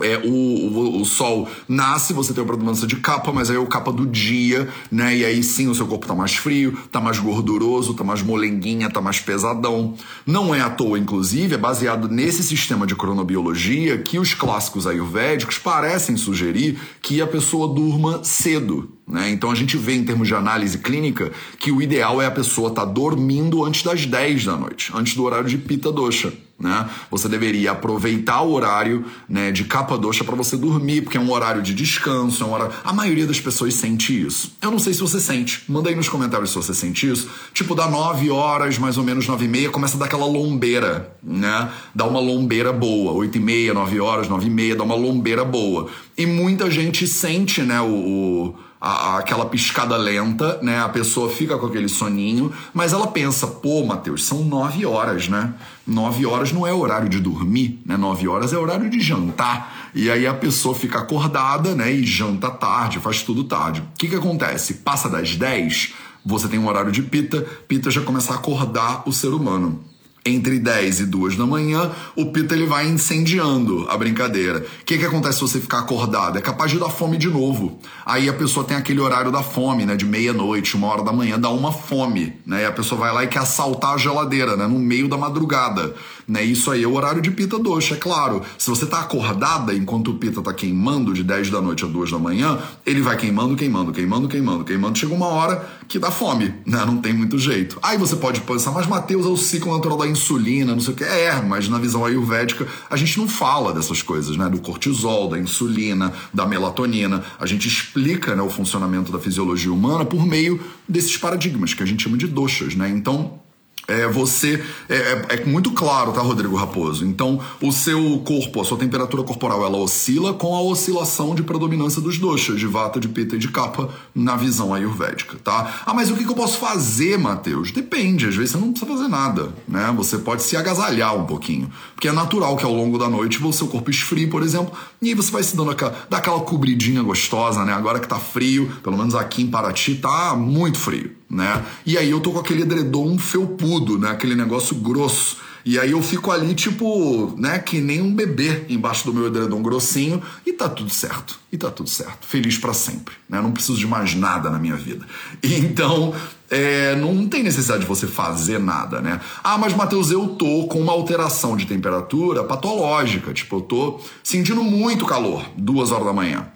é, 0.00 0.18
o, 0.24 0.28
o, 0.28 1.02
o, 1.02 1.04
sol 1.04 1.48
nasce, 1.68 2.12
você 2.12 2.32
tem 2.32 2.42
uma 2.42 2.48
predominância 2.48 2.86
de 2.86 2.96
capa, 2.96 3.32
mas 3.32 3.50
aí 3.50 3.56
é 3.56 3.60
o 3.60 3.66
capa 3.66 3.92
do 3.92 4.06
dia, 4.06 4.68
né? 4.90 5.16
E 5.16 5.24
aí 5.24 5.42
sim 5.42 5.68
o 5.68 5.74
seu 5.74 5.86
corpo 5.86 6.06
tá 6.06 6.14
mais 6.14 6.34
frio, 6.34 6.76
tá 6.90 7.00
mais 7.00 7.18
gorduroso, 7.18 7.94
tá 7.94 8.02
mais 8.02 8.22
molenguinha, 8.22 8.90
tá 8.90 9.00
mais 9.00 9.20
pesadão. 9.20 9.94
Não 10.26 10.54
é 10.54 10.60
à 10.60 10.70
toa, 10.70 10.98
inclusive, 10.98 11.54
é 11.54 11.58
baseado 11.58 12.08
nesse 12.08 12.42
sistema 12.42 12.86
de 12.86 12.96
cronobiologia 12.96 13.98
que 13.98 14.18
os 14.18 14.34
clássicos 14.34 14.86
ayurvédicos 14.86 15.58
parecem 15.58 16.16
sugerir 16.16 16.78
que 17.00 17.20
a 17.20 17.26
pessoa 17.26 17.72
durma 17.72 18.24
cedo, 18.24 18.90
né? 19.06 19.30
Então 19.30 19.50
a 19.50 19.54
gente 19.54 19.76
vê 19.76 19.94
em 19.94 20.04
termos 20.04 20.26
de 20.26 20.34
análise 20.34 20.78
clínica 20.78 21.30
que 21.58 21.70
o 21.70 21.80
ideal 21.80 22.20
é 22.20 22.26
a 22.26 22.30
pessoa 22.30 22.68
estar 22.68 22.86
tá 22.86 22.92
dormindo 22.92 23.64
antes 23.64 23.82
das 23.82 24.06
10 24.06 24.44
da 24.44 24.56
noite, 24.56 24.90
antes 24.94 25.14
do 25.14 25.22
horário 25.22 25.48
de 25.48 25.58
pita 25.58 25.92
dosha. 25.92 26.32
Né? 26.58 26.88
Você 27.10 27.28
deveria 27.28 27.72
aproveitar 27.72 28.40
o 28.42 28.52
horário 28.52 29.04
né, 29.28 29.50
de 29.50 29.64
capa 29.64 29.98
doxa 29.98 30.22
para 30.22 30.36
você 30.36 30.56
dormir, 30.56 31.02
porque 31.02 31.18
é 31.18 31.20
um 31.20 31.30
horário 31.30 31.60
de 31.60 31.74
descanso, 31.74 32.44
é 32.44 32.46
um 32.46 32.52
horário... 32.52 32.72
A 32.84 32.92
maioria 32.92 33.26
das 33.26 33.40
pessoas 33.40 33.74
sente 33.74 34.24
isso. 34.26 34.52
Eu 34.62 34.70
não 34.70 34.78
sei 34.78 34.94
se 34.94 35.00
você 35.00 35.18
sente. 35.18 35.64
Manda 35.68 35.88
aí 35.88 35.96
nos 35.96 36.08
comentários 36.08 36.50
se 36.50 36.56
você 36.56 36.72
sente 36.72 37.10
isso. 37.10 37.28
Tipo, 37.52 37.74
dá 37.74 37.88
9 37.88 38.30
horas, 38.30 38.78
mais 38.78 38.96
ou 38.96 39.04
menos 39.04 39.26
9 39.26 39.44
e 39.44 39.48
meia, 39.48 39.70
começa 39.70 39.96
a 39.96 39.98
dar 39.98 40.06
aquela 40.06 40.26
lombeira, 40.26 41.16
né? 41.22 41.70
Dá 41.94 42.04
uma 42.04 42.20
lombeira 42.20 42.72
boa. 42.72 43.12
8 43.12 43.36
e 43.36 43.40
meia, 43.40 43.74
9 43.74 44.00
horas, 44.00 44.28
9 44.28 44.46
e 44.46 44.50
meia, 44.50 44.76
dá 44.76 44.84
uma 44.84 44.94
lombeira 44.94 45.44
boa. 45.44 45.88
E 46.16 46.24
muita 46.24 46.70
gente 46.70 47.06
sente, 47.06 47.62
né, 47.62 47.80
o, 47.80 47.86
o 47.86 48.54
aquela 48.84 49.46
piscada 49.46 49.96
lenta, 49.96 50.58
né? 50.62 50.80
A 50.80 50.88
pessoa 50.88 51.30
fica 51.30 51.56
com 51.56 51.66
aquele 51.66 51.88
soninho, 51.88 52.52
mas 52.74 52.92
ela 52.92 53.06
pensa, 53.06 53.46
pô, 53.46 53.82
Matheus, 53.84 54.24
são 54.24 54.44
nove 54.44 54.84
horas, 54.84 55.26
né? 55.26 55.54
Nove 55.86 56.24
horas 56.24 56.50
não 56.50 56.66
é 56.66 56.72
horário 56.72 57.08
de 57.08 57.20
dormir, 57.20 57.82
né? 57.84 57.96
Nove 57.96 58.26
horas 58.26 58.52
é 58.52 58.58
horário 58.58 58.88
de 58.88 59.00
jantar. 59.00 59.90
E 59.94 60.10
aí 60.10 60.26
a 60.26 60.32
pessoa 60.32 60.74
fica 60.74 60.98
acordada, 60.98 61.74
né? 61.74 61.92
E 61.92 62.04
janta 62.04 62.50
tarde, 62.50 62.98
faz 62.98 63.22
tudo 63.22 63.44
tarde. 63.44 63.80
O 63.80 63.98
que 63.98 64.08
que 64.08 64.16
acontece? 64.16 64.74
Passa 64.74 65.08
das 65.08 65.36
dez, 65.36 65.92
você 66.24 66.48
tem 66.48 66.58
um 66.58 66.66
horário 66.66 66.90
de 66.90 67.02
pita, 67.02 67.42
pita 67.68 67.90
já 67.90 68.00
começa 68.00 68.32
a 68.32 68.36
acordar 68.36 69.02
o 69.06 69.12
ser 69.12 69.28
humano. 69.28 69.84
Entre 70.26 70.58
10 70.58 71.00
e 71.00 71.06
2 71.06 71.36
da 71.36 71.46
manhã, 71.46 71.90
o 72.16 72.26
pita 72.26 72.54
ele 72.54 72.66
vai 72.66 72.86
incendiando 72.88 73.86
a 73.90 73.96
brincadeira. 73.96 74.60
O 74.80 74.84
que, 74.84 74.96
que 74.96 75.04
acontece 75.04 75.38
se 75.38 75.40
você 75.42 75.60
ficar 75.60 75.80
acordado? 75.80 76.38
É 76.38 76.40
capaz 76.40 76.70
de 76.70 76.78
dar 76.78 76.88
fome 76.88 77.18
de 77.18 77.28
novo. 77.28 77.78
Aí 78.06 78.28
a 78.28 78.32
pessoa 78.32 78.64
tem 78.64 78.76
aquele 78.76 79.00
horário 79.00 79.30
da 79.30 79.42
fome, 79.42 79.84
né? 79.84 79.96
De 79.96 80.06
meia-noite, 80.06 80.76
uma 80.76 80.86
hora 80.86 81.02
da 81.02 81.12
manhã, 81.12 81.38
dá 81.38 81.50
uma 81.50 81.72
fome, 81.72 82.34
né? 82.46 82.62
E 82.62 82.64
a 82.66 82.72
pessoa 82.72 82.98
vai 82.98 83.12
lá 83.12 83.24
e 83.24 83.28
quer 83.28 83.40
assaltar 83.40 83.94
a 83.94 83.98
geladeira, 83.98 84.56
né? 84.56 84.66
No 84.66 84.78
meio 84.78 85.08
da 85.08 85.18
madrugada. 85.18 85.94
Né? 86.26 86.42
Isso 86.42 86.70
aí 86.70 86.82
é 86.82 86.86
o 86.86 86.94
horário 86.94 87.20
de 87.20 87.30
pita 87.30 87.58
doce, 87.58 87.92
é 87.92 87.96
claro. 87.96 88.42
Se 88.58 88.70
você 88.70 88.86
tá 88.86 89.00
acordada 89.00 89.74
enquanto 89.74 90.10
o 90.10 90.14
pita 90.14 90.42
tá 90.42 90.52
queimando 90.52 91.12
de 91.12 91.22
10 91.22 91.50
da 91.50 91.60
noite 91.60 91.84
a 91.84 91.88
2 91.88 92.10
da 92.10 92.18
manhã, 92.18 92.58
ele 92.84 93.00
vai 93.00 93.16
queimando, 93.16 93.56
queimando, 93.56 93.92
queimando, 93.92 94.28
queimando, 94.28 94.64
queimando. 94.64 94.98
Chega 94.98 95.14
uma 95.14 95.26
hora 95.26 95.68
que 95.88 95.98
dá 95.98 96.10
fome, 96.10 96.54
né? 96.66 96.84
Não 96.84 96.98
tem 96.98 97.12
muito 97.12 97.38
jeito. 97.38 97.78
Aí 97.82 97.98
você 97.98 98.16
pode 98.16 98.40
pensar, 98.40 98.70
mas 98.72 98.86
Mateus 98.86 99.26
é 99.26 99.28
o 99.28 99.36
ciclo 99.36 99.72
natural 99.72 99.98
da 99.98 100.06
insulina, 100.06 100.72
não 100.72 100.80
sei 100.80 100.94
o 100.94 100.96
que. 100.96 101.04
É, 101.04 101.40
mas 101.42 101.68
na 101.68 101.78
visão 101.78 102.04
ayurvédica 102.04 102.66
a 102.88 102.96
gente 102.96 103.18
não 103.18 103.28
fala 103.28 103.72
dessas 103.72 104.02
coisas, 104.02 104.36
né? 104.36 104.48
Do 104.48 104.60
cortisol, 104.60 105.28
da 105.28 105.38
insulina, 105.38 106.12
da 106.32 106.46
melatonina. 106.46 107.22
A 107.38 107.46
gente 107.46 107.68
explica 107.68 108.34
né, 108.34 108.42
o 108.42 108.50
funcionamento 108.50 109.12
da 109.12 109.18
fisiologia 109.18 109.72
humana 109.72 110.04
por 110.04 110.26
meio 110.26 110.60
desses 110.88 111.16
paradigmas 111.16 111.74
que 111.74 111.82
a 111.82 111.86
gente 111.86 112.02
chama 112.02 112.16
de 112.16 112.26
doshas, 112.26 112.74
né? 112.74 112.88
Então, 112.88 113.40
é, 113.86 114.08
você 114.08 114.62
é, 114.88 114.94
é, 114.94 115.26
é, 115.30 115.44
muito 115.44 115.72
claro, 115.72 116.12
tá, 116.12 116.20
Rodrigo 116.20 116.56
Raposo? 116.56 117.04
Então, 117.04 117.40
o 117.60 117.70
seu 117.72 118.18
corpo, 118.20 118.60
a 118.60 118.64
sua 118.64 118.78
temperatura 118.78 119.22
corporal, 119.22 119.64
ela 119.64 119.76
oscila 119.76 120.32
com 120.32 120.54
a 120.54 120.60
oscilação 120.60 121.34
de 121.34 121.42
predominância 121.42 122.00
dos 122.00 122.18
doshas, 122.18 122.58
de 122.58 122.66
vata, 122.66 122.98
de 122.98 123.08
pita 123.08 123.36
e 123.36 123.38
de 123.38 123.48
capa, 123.48 123.88
na 124.14 124.36
visão 124.36 124.72
ayurvédica, 124.72 125.36
tá? 125.42 125.82
Ah, 125.84 125.92
mas 125.92 126.10
o 126.10 126.14
que, 126.14 126.24
que 126.24 126.30
eu 126.30 126.36
posso 126.36 126.58
fazer, 126.58 127.18
Matheus? 127.18 127.70
Depende, 127.70 128.26
às 128.26 128.34
vezes 128.34 128.52
você 128.52 128.58
não 128.58 128.70
precisa 128.70 128.90
fazer 128.90 129.08
nada, 129.08 129.52
né? 129.68 129.92
Você 129.96 130.18
pode 130.18 130.42
se 130.42 130.56
agasalhar 130.56 131.14
um 131.14 131.26
pouquinho, 131.26 131.70
porque 131.94 132.08
é 132.08 132.12
natural 132.12 132.56
que 132.56 132.64
ao 132.64 132.74
longo 132.74 132.98
da 132.98 133.08
noite 133.08 133.44
o 133.44 133.52
seu 133.52 133.66
corpo 133.66 133.90
esfrie, 133.90 134.26
por 134.26 134.42
exemplo, 134.42 134.72
e 135.02 135.08
aí 135.08 135.14
você 135.14 135.30
vai 135.30 135.42
se 135.42 135.54
dando 135.56 135.70
aquela, 135.70 135.94
dá 136.08 136.18
aquela 136.18 136.40
cobridinha 136.40 137.02
gostosa, 137.02 137.64
né? 137.64 137.72
Agora 137.72 138.00
que 138.00 138.08
tá 138.08 138.18
frio, 138.18 138.70
pelo 138.82 138.96
menos 138.96 139.14
aqui 139.14 139.42
em 139.42 139.46
Paraty 139.46 139.96
tá 139.96 140.34
muito 140.34 140.78
frio 140.78 141.23
né? 141.34 141.64
E 141.84 141.98
aí 141.98 142.10
eu 142.10 142.20
tô 142.20 142.30
com 142.30 142.38
aquele 142.38 142.62
edredom 142.62 143.18
felpudo, 143.18 143.98
né? 143.98 144.10
Aquele 144.10 144.34
negócio 144.34 144.76
grosso. 144.76 145.36
E 145.64 145.78
aí 145.78 145.92
eu 145.92 146.02
fico 146.02 146.30
ali, 146.30 146.54
tipo, 146.54 147.34
né, 147.38 147.58
que 147.58 147.80
nem 147.80 148.02
um 148.02 148.14
bebê 148.14 148.66
embaixo 148.68 149.06
do 149.06 149.14
meu 149.14 149.28
edredom 149.28 149.62
grossinho 149.62 150.22
e 150.44 150.52
tá 150.52 150.68
tudo 150.68 150.90
certo. 150.90 151.40
E 151.50 151.56
tá 151.56 151.70
tudo 151.70 151.88
certo. 151.88 152.26
Feliz 152.26 152.58
para 152.58 152.74
sempre, 152.74 153.14
né? 153.26 153.40
Não 153.40 153.50
preciso 153.50 153.78
de 153.78 153.86
mais 153.86 154.14
nada 154.14 154.50
na 154.50 154.58
minha 154.58 154.76
vida. 154.76 155.06
Então, 155.42 156.14
é, 156.50 156.94
não 156.96 157.26
tem 157.26 157.42
necessidade 157.42 157.80
de 157.80 157.86
você 157.86 158.06
fazer 158.06 158.58
nada, 158.58 159.00
né? 159.00 159.18
Ah, 159.42 159.56
mas 159.56 159.74
Matheus, 159.74 160.10
eu 160.10 160.28
tô 160.28 160.66
com 160.66 160.78
uma 160.80 160.92
alteração 160.92 161.56
de 161.56 161.64
temperatura 161.64 162.44
patológica. 162.44 163.32
Tipo, 163.32 163.56
eu 163.56 163.60
tô 163.62 164.00
sentindo 164.22 164.62
muito 164.62 165.06
calor, 165.06 165.46
duas 165.56 165.90
horas 165.90 166.06
da 166.06 166.12
manhã 166.12 166.46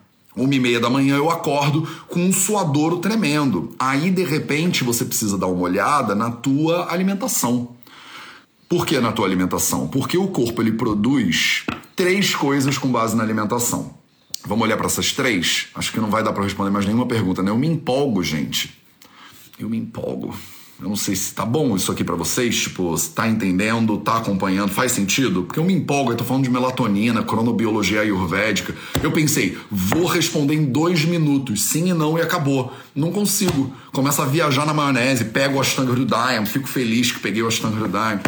uma 0.45 0.54
e 0.54 0.61
meia 0.61 0.80
da 0.80 0.88
manhã 0.88 1.16
eu 1.16 1.30
acordo 1.30 1.87
com 2.09 2.21
um 2.21 2.33
suadouro 2.33 2.99
tremendo. 2.99 3.75
Aí, 3.78 4.11
de 4.11 4.25
repente, 4.25 4.85
você 4.85 5.04
precisa 5.04 5.37
dar 5.37 5.47
uma 5.47 5.62
olhada 5.62 6.14
na 6.14 6.30
tua 6.30 6.92
alimentação. 6.92 7.76
Por 8.68 8.87
que 8.87 9.00
na 9.00 9.12
tua 9.12 9.26
alimentação? 9.26 9.88
Porque 9.88 10.18
o 10.18 10.28
corpo 10.28 10.61
ele 10.61 10.73
produz 10.73 11.64
três 11.97 12.35
coisas 12.35 12.76
com 12.76 12.88
base 12.88 13.16
na 13.16 13.23
alimentação. 13.23 13.95
Vamos 14.47 14.64
olhar 14.64 14.76
para 14.76 14.87
essas 14.87 15.12
três? 15.12 15.68
Acho 15.75 15.92
que 15.92 16.00
não 16.00 16.11
vai 16.11 16.23
dar 16.23 16.33
para 16.33 16.45
responder 16.45 16.71
mais 16.71 16.87
nenhuma 16.87 17.07
pergunta, 17.07 17.42
né? 17.42 17.50
Eu 17.50 17.59
me 17.59 17.66
empolgo, 17.66 18.23
gente. 18.23 18.78
Eu 19.59 19.68
me 19.68 19.76
empolgo. 19.76 20.35
Eu 20.80 20.88
não 20.88 20.94
sei 20.94 21.16
se 21.16 21.35
tá 21.35 21.44
bom 21.44 21.75
isso 21.75 21.90
aqui 21.90 22.04
para 22.04 22.14
vocês, 22.14 22.56
tipo, 22.56 22.97
se 22.97 23.11
tá 23.11 23.28
entendendo, 23.28 23.99
tá 23.99 24.18
acompanhando, 24.18 24.70
faz 24.70 24.92
sentido? 24.92 25.42
Porque 25.42 25.58
eu 25.58 25.64
me 25.64 25.73
empolgo, 25.73 26.12
eu 26.12 26.16
tô 26.16 26.23
falando 26.23 26.44
de 26.44 26.50
melatonina, 26.50 27.25
cronobiologia 27.25 28.02
ayurvédica. 28.02 28.73
Eu 29.02 29.11
pensei, 29.11 29.58
vou 29.68 30.04
responder 30.04 30.54
em 30.54 30.64
dois 30.64 31.04
minutos, 31.04 31.64
sim 31.64 31.90
e 31.90 31.92
não, 31.94 32.16
e 32.16 32.23
acabou. 32.23 32.73
Não 32.99 33.12
consigo. 33.12 33.73
Começo 33.93 34.21
a 34.21 34.25
viajar 34.25 34.67
na 34.67 34.75
maionese, 34.75 35.26
pego 35.26 35.59
o 35.59 35.61
Ashtanga 35.61 35.93
Hridayam, 35.93 36.45
fico 36.45 36.67
feliz 36.67 37.12
que 37.12 37.21
peguei 37.21 37.40
o 37.40 37.47
Ashtanga 37.47 37.81
Hridayam. 37.81 38.19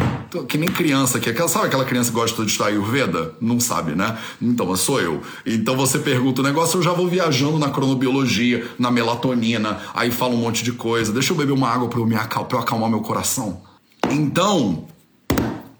Que 0.47 0.57
nem 0.57 0.69
criança 0.69 1.19
que 1.19 1.29
aquela, 1.29 1.49
sabe 1.49 1.65
aquela 1.65 1.83
criança 1.83 2.09
que 2.09 2.15
gosta 2.15 2.41
de 2.45 2.49
estudar 2.49 2.69
Ayurveda? 2.69 3.35
Não 3.41 3.59
sabe, 3.59 3.95
né? 3.95 4.17
Então, 4.41 4.73
sou 4.77 5.01
eu. 5.01 5.21
Então 5.45 5.75
você 5.75 5.99
pergunta 5.99 6.39
o 6.39 6.43
negócio, 6.45 6.77
eu 6.77 6.83
já 6.83 6.93
vou 6.93 7.09
viajando 7.09 7.59
na 7.59 7.69
cronobiologia, 7.69 8.65
na 8.79 8.89
melatonina, 8.89 9.77
aí 9.93 10.09
falo 10.09 10.35
um 10.35 10.37
monte 10.37 10.63
de 10.63 10.71
coisa. 10.71 11.11
Deixa 11.11 11.33
eu 11.33 11.37
beber 11.37 11.51
uma 11.51 11.67
água 11.67 11.89
para 11.89 11.99
eu 11.99 12.05
me 12.05 12.15
acalmar, 12.15 12.47
para 12.47 12.57
eu 12.57 12.61
acalmar 12.61 12.89
meu 12.89 13.01
coração. 13.01 13.63
Então, 14.09 14.87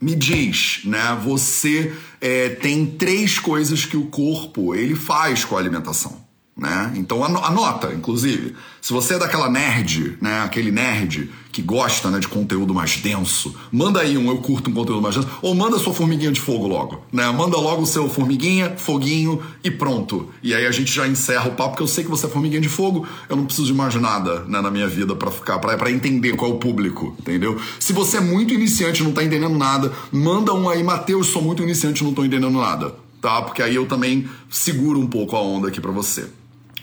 me 0.01 0.13
diz, 0.15 0.81
né? 0.83 1.17
Você 1.24 1.95
é, 2.19 2.50
tem 2.50 2.86
três 2.86 3.39
coisas 3.39 3.86
que 3.86 3.95
o 3.95 4.07
corpo 4.07 4.75
ele 4.75 4.95
faz 4.95 5.45
com 5.45 5.55
a 5.55 5.60
alimentação. 5.60 6.29
Né? 6.55 6.93
Então 6.96 7.24
anota, 7.24 7.93
inclusive, 7.93 8.55
se 8.81 8.91
você 8.91 9.15
é 9.15 9.20
daquela 9.20 9.50
nerd, 9.50 10.17
né, 10.22 10.41
aquele 10.41 10.70
nerd 10.70 11.31
que 11.51 11.62
gosta 11.62 12.10
né, 12.10 12.20
de 12.20 12.27
conteúdo 12.27 12.74
mais 12.74 12.98
denso, 12.98 13.55
manda 13.72 14.01
aí 14.01 14.17
um 14.17 14.29
eu 14.29 14.38
curto 14.38 14.70
um 14.70 14.74
conteúdo 14.74 15.01
mais 15.01 15.15
denso, 15.15 15.29
ou 15.41 15.55
manda 15.55 15.79
sua 15.79 15.93
formiguinha 15.93 16.31
de 16.31 16.39
fogo 16.39 16.67
logo, 16.67 17.03
né? 17.12 17.29
Manda 17.31 17.58
logo 17.58 17.81
o 17.81 17.86
seu 17.86 18.10
formiguinha, 18.10 18.75
foguinho 18.77 19.41
e 19.63 19.72
pronto. 19.72 20.29
E 20.43 20.53
aí 20.53 20.65
a 20.65 20.72
gente 20.72 20.93
já 20.93 21.08
encerra 21.08 21.48
o 21.48 21.53
papo, 21.53 21.72
porque 21.72 21.84
eu 21.84 21.88
sei 21.88 22.03
que 22.03 22.10
você 22.10 22.25
é 22.25 22.29
formiguinha 22.29 22.62
de 22.62 22.70
fogo, 22.70 23.08
eu 23.29 23.36
não 23.36 23.46
preciso 23.46 23.67
de 23.67 23.74
mais 23.74 23.96
nada 23.96 24.41
né, 24.41 24.62
na 24.62 24.70
minha 24.70 24.88
vida 24.88 25.15
para 25.15 25.31
ficar, 25.31 25.58
para 25.60 25.91
entender 25.91 26.36
qual 26.36 26.51
é 26.51 26.53
o 26.53 26.58
público, 26.58 27.15
entendeu? 27.20 27.60
Se 27.79 27.93
você 27.93 28.17
é 28.17 28.22
muito 28.22 28.53
iniciante 28.53 29.03
não 29.03 29.13
tá 29.13 29.24
entendendo 29.24 29.58
nada, 29.58 29.91
manda 30.12 30.53
um 30.53 30.70
aí, 30.70 30.84
Matheus, 30.84 31.27
sou 31.27 31.41
muito 31.41 31.63
iniciante 31.63 32.03
não 32.03 32.13
tô 32.13 32.24
entendendo 32.24 32.60
nada, 32.60 32.96
tá? 33.22 33.41
Porque 33.41 33.62
aí 33.62 33.75
eu 33.75 33.86
também 33.86 34.29
seguro 34.50 35.00
um 35.00 35.08
pouco 35.08 35.36
a 35.36 35.41
onda 35.41 35.70
aqui 35.70 35.79
para 35.81 35.91
você. 35.91 36.27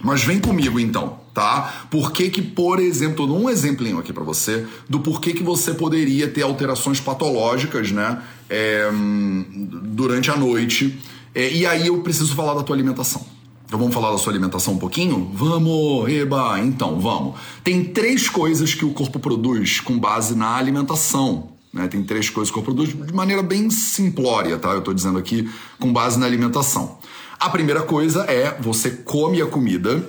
Mas 0.03 0.23
vem 0.23 0.39
comigo 0.39 0.79
então, 0.79 1.19
tá? 1.35 1.87
Por 1.91 2.13
que 2.13 2.31
que, 2.31 2.41
por 2.41 2.79
exemplo, 2.79 3.27
dou 3.27 3.39
um 3.41 3.51
exemplinho 3.51 3.99
aqui 3.99 4.13
para 4.13 4.23
você 4.23 4.67
do 4.89 5.01
porquê 5.01 5.33
que 5.33 5.43
você 5.43 5.75
poderia 5.75 6.29
ter 6.29 6.43
alterações 6.43 7.01
patológicas, 7.01 7.91
né? 7.91 8.23
É, 8.49 8.89
durante 9.83 10.31
a 10.31 10.37
noite. 10.37 10.99
É, 11.35 11.53
e 11.53 11.67
aí 11.67 11.87
eu 11.87 12.01
preciso 12.01 12.35
falar 12.35 12.55
da 12.55 12.63
tua 12.63 12.77
alimentação. 12.77 13.27
Então 13.69 13.79
vamos 13.79 13.93
falar 13.93 14.13
da 14.13 14.19
sua 14.19 14.33
alimentação 14.33 14.75
um 14.75 14.79
pouquinho? 14.79 15.31
Vamos, 15.35 16.09
eba, 16.11 16.59
então 16.59 16.99
vamos. 16.99 17.35
Tem 17.63 17.85
três 17.85 18.27
coisas 18.27 18.73
que 18.73 18.85
o 18.85 18.95
corpo 18.95 19.19
produz 19.19 19.79
com 19.79 19.99
base 19.99 20.35
na 20.35 20.57
alimentação. 20.57 21.51
Né? 21.71 21.87
Tem 21.87 22.03
três 22.03 22.31
coisas 22.31 22.51
que 22.51 22.59
o 22.59 22.63
corpo 22.63 22.75
produz 22.75 23.07
de 23.07 23.13
maneira 23.13 23.43
bem 23.43 23.69
simplória, 23.69 24.59
tá? 24.59 24.71
Eu 24.71 24.79
estou 24.79 24.95
dizendo 24.95 25.19
aqui 25.19 25.51
com 25.79 25.93
base 25.93 26.19
na 26.19 26.25
alimentação. 26.25 26.97
A 27.39 27.51
primeira 27.51 27.83
coisa 27.83 28.25
é 28.25 28.57
você 28.61 28.91
come 28.91 29.41
a 29.41 29.47
comida 29.47 30.03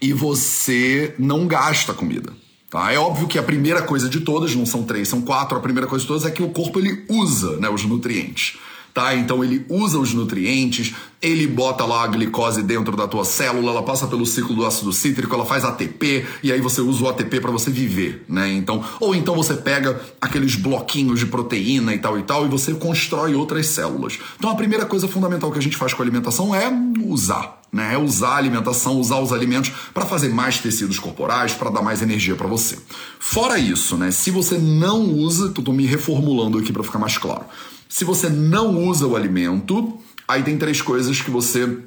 e 0.00 0.12
você 0.12 1.14
não 1.18 1.46
gasta 1.46 1.92
a 1.92 1.94
comida. 1.94 2.32
Tá? 2.70 2.92
É 2.92 2.98
óbvio 2.98 3.26
que 3.26 3.38
a 3.38 3.42
primeira 3.42 3.82
coisa 3.82 4.08
de 4.08 4.20
todas, 4.20 4.54
não 4.54 4.66
são 4.66 4.84
três, 4.84 5.08
são 5.08 5.22
quatro, 5.22 5.56
a 5.56 5.60
primeira 5.60 5.86
coisa 5.86 6.02
de 6.02 6.08
todas 6.08 6.24
é 6.24 6.30
que 6.30 6.42
o 6.42 6.50
corpo 6.50 6.78
ele 6.78 7.04
usa 7.08 7.56
né, 7.56 7.68
os 7.68 7.84
nutrientes 7.84 8.58
tá? 8.98 9.14
Então 9.14 9.44
ele 9.44 9.64
usa 9.68 9.96
os 9.96 10.12
nutrientes, 10.12 10.92
ele 11.22 11.46
bota 11.46 11.84
lá 11.84 12.02
a 12.02 12.06
glicose 12.08 12.64
dentro 12.64 12.96
da 12.96 13.06
tua 13.06 13.24
célula, 13.24 13.70
ela 13.70 13.82
passa 13.84 14.08
pelo 14.08 14.26
ciclo 14.26 14.56
do 14.56 14.66
ácido 14.66 14.92
cítrico, 14.92 15.32
ela 15.32 15.46
faz 15.46 15.64
ATP 15.64 16.26
e 16.42 16.50
aí 16.50 16.60
você 16.60 16.80
usa 16.80 17.04
o 17.04 17.08
ATP 17.08 17.40
para 17.40 17.52
você 17.52 17.70
viver, 17.70 18.24
né? 18.28 18.52
Então, 18.52 18.82
ou 18.98 19.14
então 19.14 19.36
você 19.36 19.54
pega 19.54 20.00
aqueles 20.20 20.56
bloquinhos 20.56 21.20
de 21.20 21.26
proteína 21.26 21.94
e 21.94 21.98
tal 21.98 22.18
e 22.18 22.24
tal 22.24 22.44
e 22.44 22.48
você 22.48 22.74
constrói 22.74 23.36
outras 23.36 23.68
células. 23.68 24.18
Então 24.36 24.50
a 24.50 24.56
primeira 24.56 24.84
coisa 24.84 25.06
fundamental 25.06 25.52
que 25.52 25.58
a 25.58 25.62
gente 25.62 25.76
faz 25.76 25.94
com 25.94 26.02
a 26.02 26.04
alimentação 26.04 26.52
é 26.52 26.68
usar 27.04 27.56
né? 27.70 27.92
É 27.92 27.98
usar 27.98 28.30
a 28.30 28.36
alimentação, 28.36 28.98
usar 28.98 29.20
os 29.20 29.30
alimentos 29.30 29.70
para 29.92 30.06
fazer 30.06 30.30
mais 30.30 30.56
tecidos 30.56 30.98
corporais, 30.98 31.52
para 31.52 31.68
dar 31.68 31.82
mais 31.82 32.00
energia 32.00 32.34
para 32.34 32.46
você. 32.46 32.78
Fora 33.20 33.58
isso, 33.58 33.94
né? 33.94 34.10
Se 34.10 34.30
você 34.30 34.56
não 34.56 35.02
usa, 35.02 35.50
tô 35.50 35.70
me 35.70 35.84
reformulando 35.84 36.56
aqui 36.56 36.72
para 36.72 36.82
ficar 36.82 36.98
mais 36.98 37.18
claro. 37.18 37.44
Se 37.88 38.04
você 38.04 38.28
não 38.28 38.84
usa 38.86 39.06
o 39.06 39.16
alimento, 39.16 39.98
aí 40.26 40.42
tem 40.42 40.58
três 40.58 40.82
coisas 40.82 41.20
que 41.20 41.30
você 41.30 41.78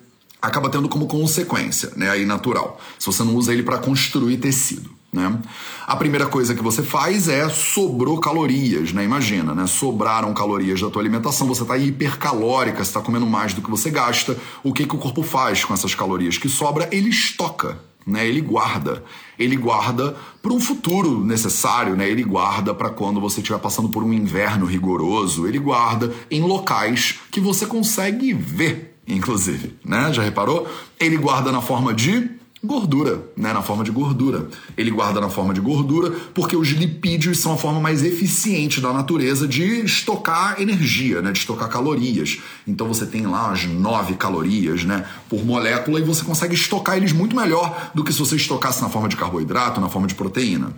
acaba 0.42 0.70
tendo 0.70 0.90
como 0.90 1.06
consequência, 1.08 1.92
né? 1.96 2.10
Aí 2.10 2.26
natural. 2.26 2.82
Se 2.98 3.06
você 3.06 3.24
não 3.24 3.36
usa 3.36 3.54
ele 3.54 3.62
para 3.62 3.78
construir 3.78 4.38
tecido, 4.38 4.90
né? 5.14 5.40
A 5.86 5.96
primeira 5.96 6.26
coisa 6.26 6.56
que 6.56 6.64
você 6.64 6.82
faz 6.82 7.28
é 7.28 7.48
sobrou 7.50 8.20
calorias, 8.20 8.92
né? 8.92 9.04
Imagina, 9.04 9.54
né? 9.54 9.68
Sobraram 9.68 10.34
calorias 10.34 10.82
da 10.82 10.90
tua 10.90 11.02
alimentação, 11.02 11.48
você 11.48 11.62
está 11.62 11.78
hipercalórica, 11.78 12.78
você 12.78 12.90
está 12.90 13.02
comendo 13.02 13.28
mais 13.28 13.54
do 13.54 13.62
que 13.62 13.70
você 13.70 13.92
gasta. 13.92 14.36
O 14.64 14.74
que 14.74 14.88
que 14.88 14.96
o 14.96 14.98
corpo 14.98 15.22
faz 15.22 15.64
com 15.64 15.74
essas 15.74 15.94
calorias 15.94 16.38
que 16.38 16.50
sobra? 16.50 16.90
Ele 16.92 17.10
estoca 17.10 17.78
né? 18.06 18.28
Ele 18.28 18.42
guarda, 18.42 19.04
ele 19.38 19.56
guarda 19.56 20.16
para 20.42 20.54
um 20.54 20.60
futuro 20.60 21.24
necessário, 21.24 21.96
né? 21.96 22.10
Ele 22.10 22.24
guarda 22.24 22.74
para 22.74 22.90
quando 22.90 23.22
você 23.22 23.40
estiver 23.40 23.60
passando 23.60 23.90
por 23.90 24.04
um 24.04 24.14
inverno 24.14 24.66
rigoroso, 24.66 25.48
ele 25.48 25.60
guarda 25.60 26.14
em 26.30 26.42
locais 26.42 27.20
que 27.30 27.40
você 27.40 27.66
consegue 27.66 28.34
ver, 28.34 28.98
inclusive, 29.08 29.78
né? 29.86 30.12
Já 30.14 30.24
reparou? 30.24 30.68
Ele 31.00 31.18
guarda 31.18 31.52
na 31.52 31.62
forma 31.62 31.94
de 31.94 32.41
Gordura, 32.64 33.24
né? 33.36 33.52
Na 33.54 33.64
forma 33.64 33.84
de 33.84 33.90
gordura. 33.90 34.48
Ele 34.78 34.92
guarda 34.92 35.20
na 35.20 35.30
forma 35.30 35.52
de 35.52 35.60
gordura 35.60 36.12
porque 36.32 36.56
os 36.56 36.68
lipídios 36.70 37.40
são 37.40 37.54
a 37.54 37.58
forma 37.58 37.80
mais 37.80 38.04
eficiente 38.04 38.80
da 38.80 38.94
natureza 38.94 39.48
de 39.48 39.64
estocar 39.84 40.62
energia, 40.62 41.24
né? 41.24 41.32
De 41.32 41.40
estocar 41.40 41.68
calorias. 41.70 42.40
Então 42.68 42.88
você 42.88 43.06
tem 43.08 43.26
lá 43.26 43.52
as 43.52 43.66
9 43.66 44.14
calorias, 44.14 44.84
né? 44.84 45.06
Por 45.28 45.44
molécula 45.44 46.00
e 46.00 46.04
você 46.04 46.24
consegue 46.24 46.54
estocar 46.54 46.98
eles 46.98 47.12
muito 47.12 47.36
melhor 47.36 47.92
do 47.96 48.04
que 48.04 48.14
se 48.14 48.20
você 48.20 48.36
estocasse 48.36 48.80
na 48.80 48.90
forma 48.90 49.10
de 49.10 49.18
carboidrato, 49.18 49.82
na 49.82 49.90
forma 49.90 50.08
de 50.08 50.14
proteína. 50.14 50.72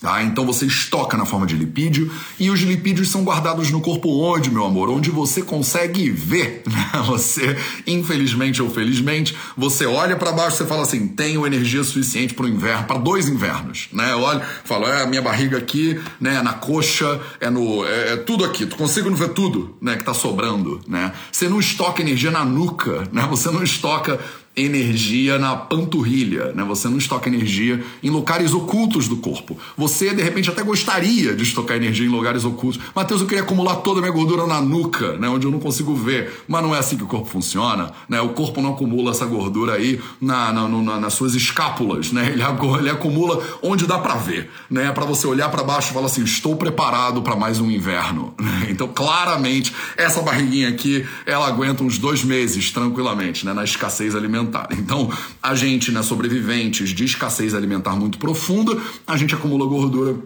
Tá? 0.00 0.22
Então 0.22 0.44
você 0.44 0.66
estoca 0.66 1.16
na 1.16 1.24
forma 1.24 1.46
de 1.46 1.56
lipídio 1.56 2.12
e 2.38 2.50
os 2.50 2.60
lipídios 2.60 3.10
são 3.10 3.24
guardados 3.24 3.70
no 3.70 3.80
corpo 3.80 4.10
onde, 4.10 4.50
meu 4.50 4.66
amor? 4.66 4.90
Onde 4.90 5.10
você 5.10 5.42
consegue 5.42 6.10
ver. 6.10 6.62
Né? 6.76 7.02
Você, 7.06 7.56
infelizmente 7.86 8.60
ou 8.60 8.68
felizmente, 8.68 9.34
você 9.56 9.86
olha 9.86 10.14
para 10.16 10.32
baixo 10.32 10.62
e 10.62 10.66
fala 10.66 10.82
assim: 10.82 11.08
tenho 11.08 11.46
energia 11.46 11.82
suficiente 11.82 12.34
para 12.34 12.44
o 12.44 12.48
inverno, 12.48 12.84
para 12.84 12.98
dois 12.98 13.28
invernos. 13.28 13.88
Né? 13.92 14.14
Olha, 14.14 14.40
falo, 14.64 14.86
é 14.86 15.02
a 15.02 15.06
minha 15.06 15.22
barriga 15.22 15.56
aqui, 15.56 15.98
né? 16.20 16.42
na 16.42 16.52
coxa, 16.52 17.18
é 17.40 17.48
no. 17.48 17.86
É, 17.86 18.12
é 18.12 18.16
tudo 18.16 18.44
aqui. 18.44 18.66
Tu 18.66 18.76
consigo 18.76 19.10
ver 19.14 19.30
tudo 19.30 19.76
né? 19.80 19.94
que 19.94 20.00
está 20.00 20.12
sobrando. 20.12 20.80
Né? 20.86 21.12
Você 21.32 21.48
não 21.48 21.58
estoca 21.58 22.02
energia 22.02 22.30
na 22.30 22.44
nuca, 22.44 23.08
né? 23.10 23.26
Você 23.30 23.50
não 23.50 23.62
estoca 23.62 24.20
energia 24.56 25.38
na 25.38 25.54
panturrilha, 25.54 26.52
né? 26.54 26.64
Você 26.64 26.88
não 26.88 26.96
estoca 26.96 27.28
energia 27.28 27.84
em 28.02 28.08
lugares 28.08 28.54
ocultos 28.54 29.06
do 29.06 29.18
corpo. 29.18 29.58
Você, 29.76 30.14
de 30.14 30.22
repente, 30.22 30.48
até 30.48 30.62
gostaria 30.62 31.34
de 31.34 31.42
estocar 31.42 31.76
energia 31.76 32.06
em 32.06 32.08
lugares 32.08 32.42
ocultos. 32.42 32.80
Matheus, 32.94 33.20
eu 33.20 33.26
queria 33.26 33.42
acumular 33.42 33.76
toda 33.76 33.98
a 33.98 34.02
minha 34.02 34.12
gordura 34.12 34.46
na 34.46 34.62
nuca, 34.62 35.18
né? 35.18 35.28
Onde 35.28 35.46
eu 35.46 35.50
não 35.50 35.60
consigo 35.60 35.94
ver. 35.94 36.42
Mas 36.48 36.62
não 36.62 36.74
é 36.74 36.78
assim 36.78 36.96
que 36.96 37.04
o 37.04 37.06
corpo 37.06 37.26
funciona, 37.26 37.92
né? 38.08 38.18
O 38.22 38.30
corpo 38.30 38.62
não 38.62 38.72
acumula 38.72 39.10
essa 39.10 39.26
gordura 39.26 39.74
aí 39.74 40.00
na, 40.18 40.50
na, 40.50 40.66
na 40.66 41.00
nas 41.00 41.12
suas 41.12 41.34
escápulas, 41.34 42.10
né? 42.10 42.30
Ele, 42.32 42.42
ele 42.78 42.90
acumula 42.90 43.44
onde 43.62 43.86
dá 43.86 43.98
para 43.98 44.14
ver, 44.14 44.50
né? 44.70 44.90
Para 44.90 45.04
você 45.04 45.26
olhar 45.26 45.50
para 45.50 45.62
baixo 45.62 45.90
e 45.90 45.92
falar 45.92 46.06
assim, 46.06 46.24
estou 46.24 46.56
preparado 46.56 47.20
para 47.20 47.36
mais 47.36 47.60
um 47.60 47.70
inverno. 47.70 48.34
Então, 48.68 48.88
claramente, 48.88 49.72
essa 49.96 50.20
barriguinha 50.22 50.68
aqui, 50.68 51.06
ela 51.24 51.46
aguenta 51.46 51.84
uns 51.84 51.98
dois 51.98 52.24
meses 52.24 52.72
tranquilamente, 52.72 53.46
né? 53.46 53.54
Na 53.54 53.62
escassez 53.62 54.14
alimentar 54.14 54.45
alimentar. 54.46 54.68
Então, 54.72 55.10
a 55.42 55.54
gente, 55.54 55.90
né, 55.90 56.02
sobreviventes 56.02 56.90
de 56.90 57.04
escassez 57.04 57.54
alimentar 57.54 57.96
muito 57.96 58.18
profunda, 58.18 58.80
a 59.06 59.16
gente 59.16 59.34
acumula 59.34 59.66
gordura 59.66 60.16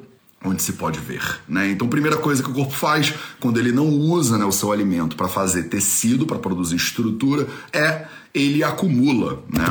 onde 0.44 0.62
se 0.62 0.72
pode 0.72 0.98
ver, 0.98 1.22
né? 1.46 1.70
Então, 1.70 1.86
primeira 1.86 2.16
coisa 2.16 2.42
que 2.42 2.50
o 2.50 2.54
corpo 2.54 2.72
faz 2.72 3.12
quando 3.38 3.58
ele 3.58 3.72
não 3.72 3.86
usa 3.88 4.38
né, 4.38 4.44
o 4.44 4.52
seu 4.52 4.72
alimento 4.72 5.14
para 5.14 5.28
fazer 5.28 5.64
tecido, 5.64 6.24
para 6.24 6.38
produzir 6.38 6.76
estrutura, 6.76 7.46
é 7.72 8.06
ele 8.32 8.64
acumula, 8.64 9.42
né? 9.52 9.64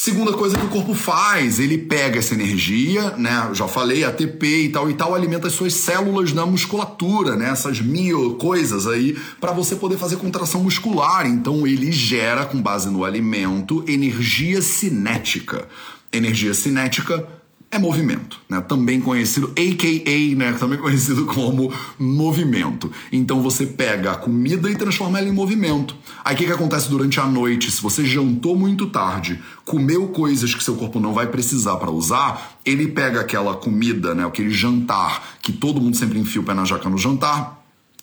Segunda 0.00 0.32
coisa 0.32 0.56
que 0.56 0.64
o 0.64 0.68
corpo 0.68 0.94
faz, 0.94 1.58
ele 1.58 1.76
pega 1.76 2.20
essa 2.20 2.32
energia, 2.32 3.16
né? 3.16 3.50
Já 3.52 3.66
falei, 3.66 4.04
ATP 4.04 4.46
e 4.46 4.68
tal 4.68 4.88
e 4.88 4.94
tal, 4.94 5.12
alimenta 5.12 5.48
as 5.48 5.54
suas 5.54 5.74
células 5.74 6.32
na 6.32 6.46
musculatura, 6.46 7.34
né? 7.34 7.50
Essas 7.50 7.80
mil 7.80 8.36
coisas 8.36 8.86
aí, 8.86 9.18
para 9.40 9.50
você 9.50 9.74
poder 9.74 9.98
fazer 9.98 10.14
contração 10.14 10.62
muscular. 10.62 11.26
Então 11.26 11.66
ele 11.66 11.90
gera, 11.90 12.46
com 12.46 12.62
base 12.62 12.88
no 12.88 13.04
alimento, 13.04 13.84
energia 13.88 14.62
cinética. 14.62 15.66
Energia 16.12 16.54
cinética 16.54 17.26
é 17.70 17.78
movimento, 17.78 18.40
né? 18.48 18.62
Também 18.62 18.98
conhecido, 18.98 19.48
AKA, 19.48 20.36
né? 20.36 20.52
Também 20.58 20.78
conhecido 20.78 21.26
como 21.26 21.72
movimento. 21.98 22.90
Então 23.12 23.42
você 23.42 23.66
pega 23.66 24.12
a 24.12 24.16
comida 24.16 24.70
e 24.70 24.76
transforma 24.76 25.18
ela 25.18 25.28
em 25.28 25.32
movimento. 25.32 25.94
Aí 26.24 26.34
o 26.34 26.38
que, 26.38 26.46
que 26.46 26.52
acontece 26.52 26.88
durante 26.88 27.20
a 27.20 27.26
noite? 27.26 27.70
Se 27.70 27.82
você 27.82 28.04
jantou 28.06 28.56
muito 28.56 28.86
tarde, 28.86 29.38
comeu 29.66 30.08
coisas 30.08 30.54
que 30.54 30.64
seu 30.64 30.76
corpo 30.76 30.98
não 30.98 31.12
vai 31.12 31.26
precisar 31.26 31.76
para 31.76 31.90
usar, 31.90 32.58
ele 32.64 32.88
pega 32.88 33.20
aquela 33.20 33.54
comida, 33.54 34.14
né? 34.14 34.24
Aquele 34.24 34.50
jantar 34.50 35.36
que 35.42 35.52
todo 35.52 35.80
mundo 35.80 35.96
sempre 35.96 36.18
enfia 36.18 36.40
o 36.40 36.44
pé 36.44 36.54
na 36.54 36.64
jaca 36.64 36.88
no 36.88 36.96
jantar, 36.96 37.57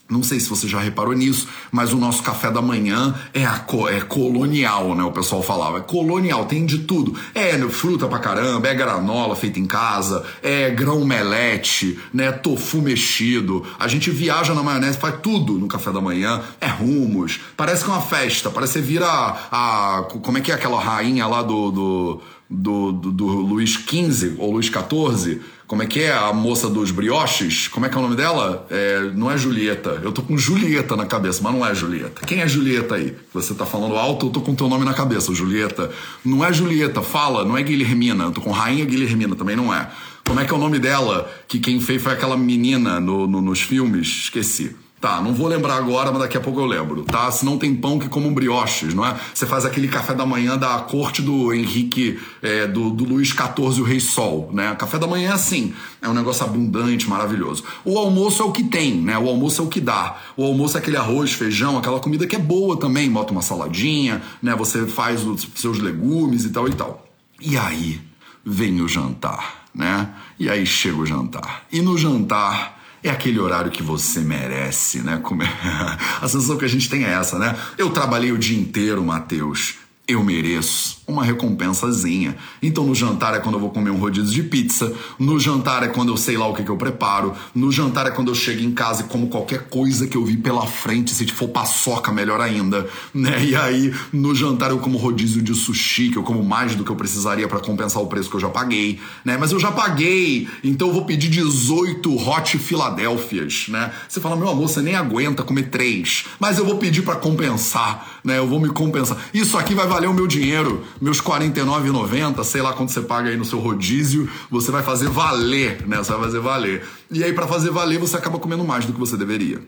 não 0.08 0.22
sei 0.22 0.40
se 0.40 0.48
você 0.48 0.68
já 0.68 0.80
reparou 0.80 1.14
nisso, 1.14 1.48
mas 1.72 1.92
o 1.92 1.98
nosso 1.98 2.22
café 2.22 2.52
da 2.52 2.62
manhã 2.62 3.16
é, 3.34 3.44
a, 3.44 3.66
é 3.90 4.02
colonial, 4.02 4.94
né? 4.94 5.04
O 5.04 5.12
pessoal 5.12 5.42
falava. 5.42 5.80
É 5.80 5.82
colonial, 5.82 6.46
tem 6.46 6.64
de 6.64 6.80
tudo. 6.80 7.16
É 7.34 7.58
fruta 7.70 8.08
pra 8.08 8.20
caramba, 8.20 8.68
é 8.68 8.76
granola 8.76 9.36
feita 9.36 9.60
em 9.60 9.66
casa, 9.66 10.24
é 10.44 10.70
grão 10.70 11.04
melete, 11.04 12.00
né? 12.14 12.32
Tofu 12.32 12.84
mexido. 12.84 13.66
A 13.80 13.88
gente 13.88 14.12
viaja 14.12 14.54
na 14.54 14.62
maionese, 14.62 14.98
faz 14.98 15.16
tudo 15.24 15.54
no 15.54 15.68
café 15.68 15.92
da 15.92 16.00
manhã. 16.00 16.42
É 16.62 16.68
rumos. 16.68 17.40
Parece 17.58 17.84
que 17.84 17.90
é 17.90 17.94
uma 17.94 18.02
festa. 18.02 18.52
Parece 18.52 18.74
que 18.74 18.80
você 18.80 18.86
vira 18.86 19.08
a, 19.08 19.98
a. 19.98 20.04
Como 20.04 20.38
é 20.38 20.42
que 20.42 20.52
é 20.52 20.56
aquela 20.56 20.80
rainha 20.80 21.26
lá 21.26 21.42
do, 21.42 21.72
do 21.72 22.22
do, 22.50 22.92
do, 22.92 23.12
do 23.12 23.26
Luiz 23.26 23.72
XV 23.72 24.36
ou 24.38 24.52
Luiz 24.52 24.68
XIV. 24.68 25.42
Como 25.68 25.82
é 25.82 25.88
que 25.88 26.02
é 26.02 26.14
a 26.14 26.32
moça 26.32 26.70
dos 26.70 26.92
brioches? 26.92 27.68
Como 27.68 27.88
é 27.88 27.90
que 27.90 27.96
é 27.96 28.00
o 28.00 28.02
nome 28.04 28.16
dela? 28.16 28.68
É, 28.70 29.10
não 29.16 29.32
é 29.32 29.38
Julieta. 29.38 30.00
Eu 30.04 30.12
tô 30.12 30.22
com 30.22 30.38
Julieta 30.38 30.96
na 30.96 31.08
cabeça, 31.08 31.42
mas 31.42 31.54
não 31.54 31.66
é 31.66 31.74
Julieta. 31.74 32.24
Quem 32.24 32.42
é 32.42 32.48
Julieta 32.48 32.96
aí? 32.96 33.16
Você 33.34 33.54
tá 33.56 33.66
falando 33.66 33.96
alto, 33.96 34.28
eu 34.28 34.30
tô 34.30 34.42
com 34.42 34.54
teu 34.54 34.70
nome 34.70 34.86
na 34.86 34.94
cabeça, 34.94 35.34
Julieta. 35.34 35.92
Não 36.24 36.46
é 36.46 36.54
Julieta, 36.54 37.02
fala, 37.02 37.44
não 37.44 37.58
é 37.58 37.64
Guilhermina. 37.64 38.26
Eu 38.26 38.32
tô 38.32 38.42
com 38.42 38.52
Rainha 38.52 38.86
Guilhermina, 38.86 39.36
também 39.36 39.56
não 39.56 39.74
é. 39.74 39.90
Como 40.24 40.40
é 40.40 40.46
que 40.46 40.52
é 40.52 40.56
o 40.56 40.60
nome 40.60 40.78
dela? 40.78 41.32
Que 41.48 41.60
quem 41.60 41.80
fez 41.80 42.02
foi 42.02 42.14
aquela 42.14 42.38
menina 42.38 43.00
no, 43.00 43.26
no 43.26 43.42
nos 43.42 43.62
filmes? 43.62 44.08
Esqueci. 44.08 44.76
Tá, 45.06 45.22
não 45.22 45.36
vou 45.36 45.48
lembrar 45.48 45.76
agora, 45.76 46.12
mas 46.12 46.22
daqui 46.22 46.36
a 46.36 46.42
pouco 46.42 46.60
eu 46.60 46.66
lembro, 46.66 47.04
tá? 47.04 47.30
Se 47.30 47.46
não 47.46 47.60
tem 47.60 47.76
pão 47.76 48.00
que 48.00 48.10
comam 48.10 48.34
brioches, 48.34 48.92
não 48.96 49.06
é? 49.06 49.16
Você 49.32 49.46
faz 49.46 49.64
aquele 49.64 49.88
café 49.88 50.16
da 50.16 50.26
manhã 50.26 50.58
da 50.58 50.80
corte 50.80 51.22
do 51.22 51.54
Henrique, 51.54 52.20
é, 52.42 52.66
do, 52.66 52.90
do 52.90 53.06
Luiz 53.06 53.28
XIV, 53.28 53.82
o 53.82 53.84
Rei 53.84 54.00
Sol, 54.00 54.50
né? 54.52 54.74
Café 54.74 54.98
da 54.98 55.06
manhã 55.06 55.30
é 55.30 55.34
assim, 55.34 55.76
é 56.02 56.10
um 56.10 56.14
negócio 56.16 56.44
abundante, 56.44 57.08
maravilhoso. 57.08 57.64
O 57.86 58.00
almoço 58.00 58.42
é 58.42 58.46
o 58.48 58.52
que 58.52 58.64
tem, 58.64 58.96
né? 58.96 59.16
O 59.16 59.30
almoço 59.30 59.62
é 59.62 59.64
o 59.64 59.68
que 59.68 59.80
dá. 59.80 60.18
O 60.36 60.44
almoço 60.44 60.76
é 60.76 60.80
aquele 60.80 60.98
arroz, 60.98 61.34
feijão, 61.34 61.78
aquela 61.78 62.00
comida 62.00 62.26
que 62.26 62.36
é 62.36 62.40
boa 62.40 62.76
também. 62.76 63.08
Bota 63.08 63.32
uma 63.32 63.44
saladinha, 63.44 64.24
né? 64.42 64.56
Você 64.56 64.88
faz 64.88 65.24
os 65.24 65.48
seus 65.54 65.78
legumes 65.78 66.46
e 66.46 66.50
tal 66.50 66.68
e 66.68 66.74
tal. 66.74 67.06
E 67.40 67.56
aí 67.56 68.02
vem 68.44 68.82
o 68.82 68.88
jantar, 68.88 69.66
né? 69.72 70.10
E 70.40 70.50
aí 70.50 70.66
chega 70.66 70.98
o 70.98 71.06
jantar. 71.06 71.68
E 71.72 71.80
no 71.80 71.96
jantar 71.96 72.75
é 73.08 73.12
aquele 73.12 73.40
horário 73.40 73.72
que 73.72 73.84
você 73.84 74.20
merece, 74.22 75.00
né? 75.00 75.22
A 76.22 76.28
sensação 76.28 76.58
que 76.58 76.66
a 76.66 76.70
gente 76.70 76.90
tem 76.90 77.06
é 77.06 77.12
essa, 77.12 77.38
né? 77.38 77.56
Eu 77.78 77.92
trabalhei 77.92 78.32
o 78.32 78.38
dia 78.38 78.58
inteiro, 78.58 79.04
Matheus. 79.04 79.76
Eu 80.08 80.24
mereço 80.24 81.02
uma 81.08 81.24
recompensazinha. 81.24 82.36
Então 82.62 82.84
no 82.84 82.96
jantar 82.96 83.36
é 83.36 83.40
quando 83.40 83.56
eu 83.56 83.60
vou 83.60 83.70
comer 83.70 83.92
um 83.92 83.98
rodízio 83.98 84.34
de 84.34 84.44
pizza, 84.44 84.94
no 85.20 85.40
jantar 85.40 85.84
é 85.84 85.88
quando 85.88 86.10
eu 86.10 86.18
sei 86.18 86.38
lá 86.38 86.48
o 86.48 86.54
que, 86.54 86.64
que 86.64 86.70
eu 86.70 86.78
preparo, 86.78 87.34
no 87.54 87.72
jantar 87.72 88.08
é 88.08 88.12
quando 88.12 88.30
eu 88.30 88.36
chego 88.36 88.64
em 88.64 88.72
casa 88.72 89.04
e 89.04 89.06
como 89.06 89.28
qualquer 89.28 89.70
coisa 89.70 90.08
que 90.08 90.18
eu 90.18 90.26
vi 90.26 90.38
pela 90.38 90.66
frente, 90.66 91.14
se 91.14 91.26
for 91.28 91.50
paçoca, 91.50 92.12
melhor 92.12 92.42
ainda, 92.42 92.88
né? 93.14 93.44
E 93.46 93.56
aí 93.56 93.94
no 94.12 94.34
jantar 94.34 94.72
eu 94.72 94.80
como 94.80 94.98
rodízio 94.98 95.42
de 95.42 95.54
sushi, 95.54 96.10
que 96.10 96.18
eu 96.18 96.24
como 96.24 96.44
mais 96.44 96.76
do 96.76 96.84
que 96.84 96.92
eu 96.92 96.96
precisaria 96.96 97.48
para 97.48 97.60
compensar 97.60 98.02
o 98.02 98.08
preço 98.08 98.30
que 98.30 98.36
eu 98.36 98.40
já 98.40 98.50
paguei, 98.50 99.00
né? 99.24 99.38
Mas 99.38 99.52
eu 99.52 99.60
já 99.60 99.72
paguei, 99.72 100.48
então 100.64 100.88
eu 100.88 100.94
vou 100.94 101.06
pedir 101.06 101.30
18 101.30 102.16
Hot 102.16 102.58
Filadélfias, 102.58 103.68
né? 103.70 103.92
Você 104.08 104.20
fala, 104.20 104.36
meu 104.36 104.50
amor, 104.50 104.68
você 104.68 104.82
nem 104.82 104.96
aguenta 104.96 105.44
comer 105.44 105.70
três, 105.70 106.26
mas 106.40 106.58
eu 106.58 106.66
vou 106.66 106.78
pedir 106.78 107.04
para 107.04 107.16
compensar, 107.16 108.20
né? 108.24 108.40
Eu 108.40 108.48
vou 108.48 108.60
me 108.60 108.70
compensar. 108.70 109.18
Isso 109.34 109.58
aqui 109.58 109.76
vai 109.76 109.88
valer 109.88 110.08
o 110.08 110.14
meu 110.14 110.26
dinheiro 110.26 110.84
meus 111.02 111.20
R$ 111.20 111.26
49,90, 111.26 112.44
sei 112.44 112.62
lá 112.62 112.74
quanto 112.74 112.92
você 112.92 113.02
paga 113.02 113.30
aí 113.30 113.38
no 113.38 113.46
seu 113.46 113.60
rodízio, 113.60 114.30
você 114.50 114.72
vai 114.72 114.84
fazer 114.84 115.10
valer, 115.10 115.86
né? 115.88 115.98
Você 115.98 116.12
vai 116.12 116.22
fazer 116.22 116.40
valer. 116.40 116.86
E 117.12 117.24
aí, 117.24 117.34
para 117.34 117.48
fazer 117.48 117.72
valer, 117.72 118.00
você 118.00 118.18
acaba 118.18 118.40
comendo 118.40 118.64
mais 118.64 118.86
do 118.86 118.94
que 118.94 119.00
você 119.00 119.18
deveria. 119.18 119.62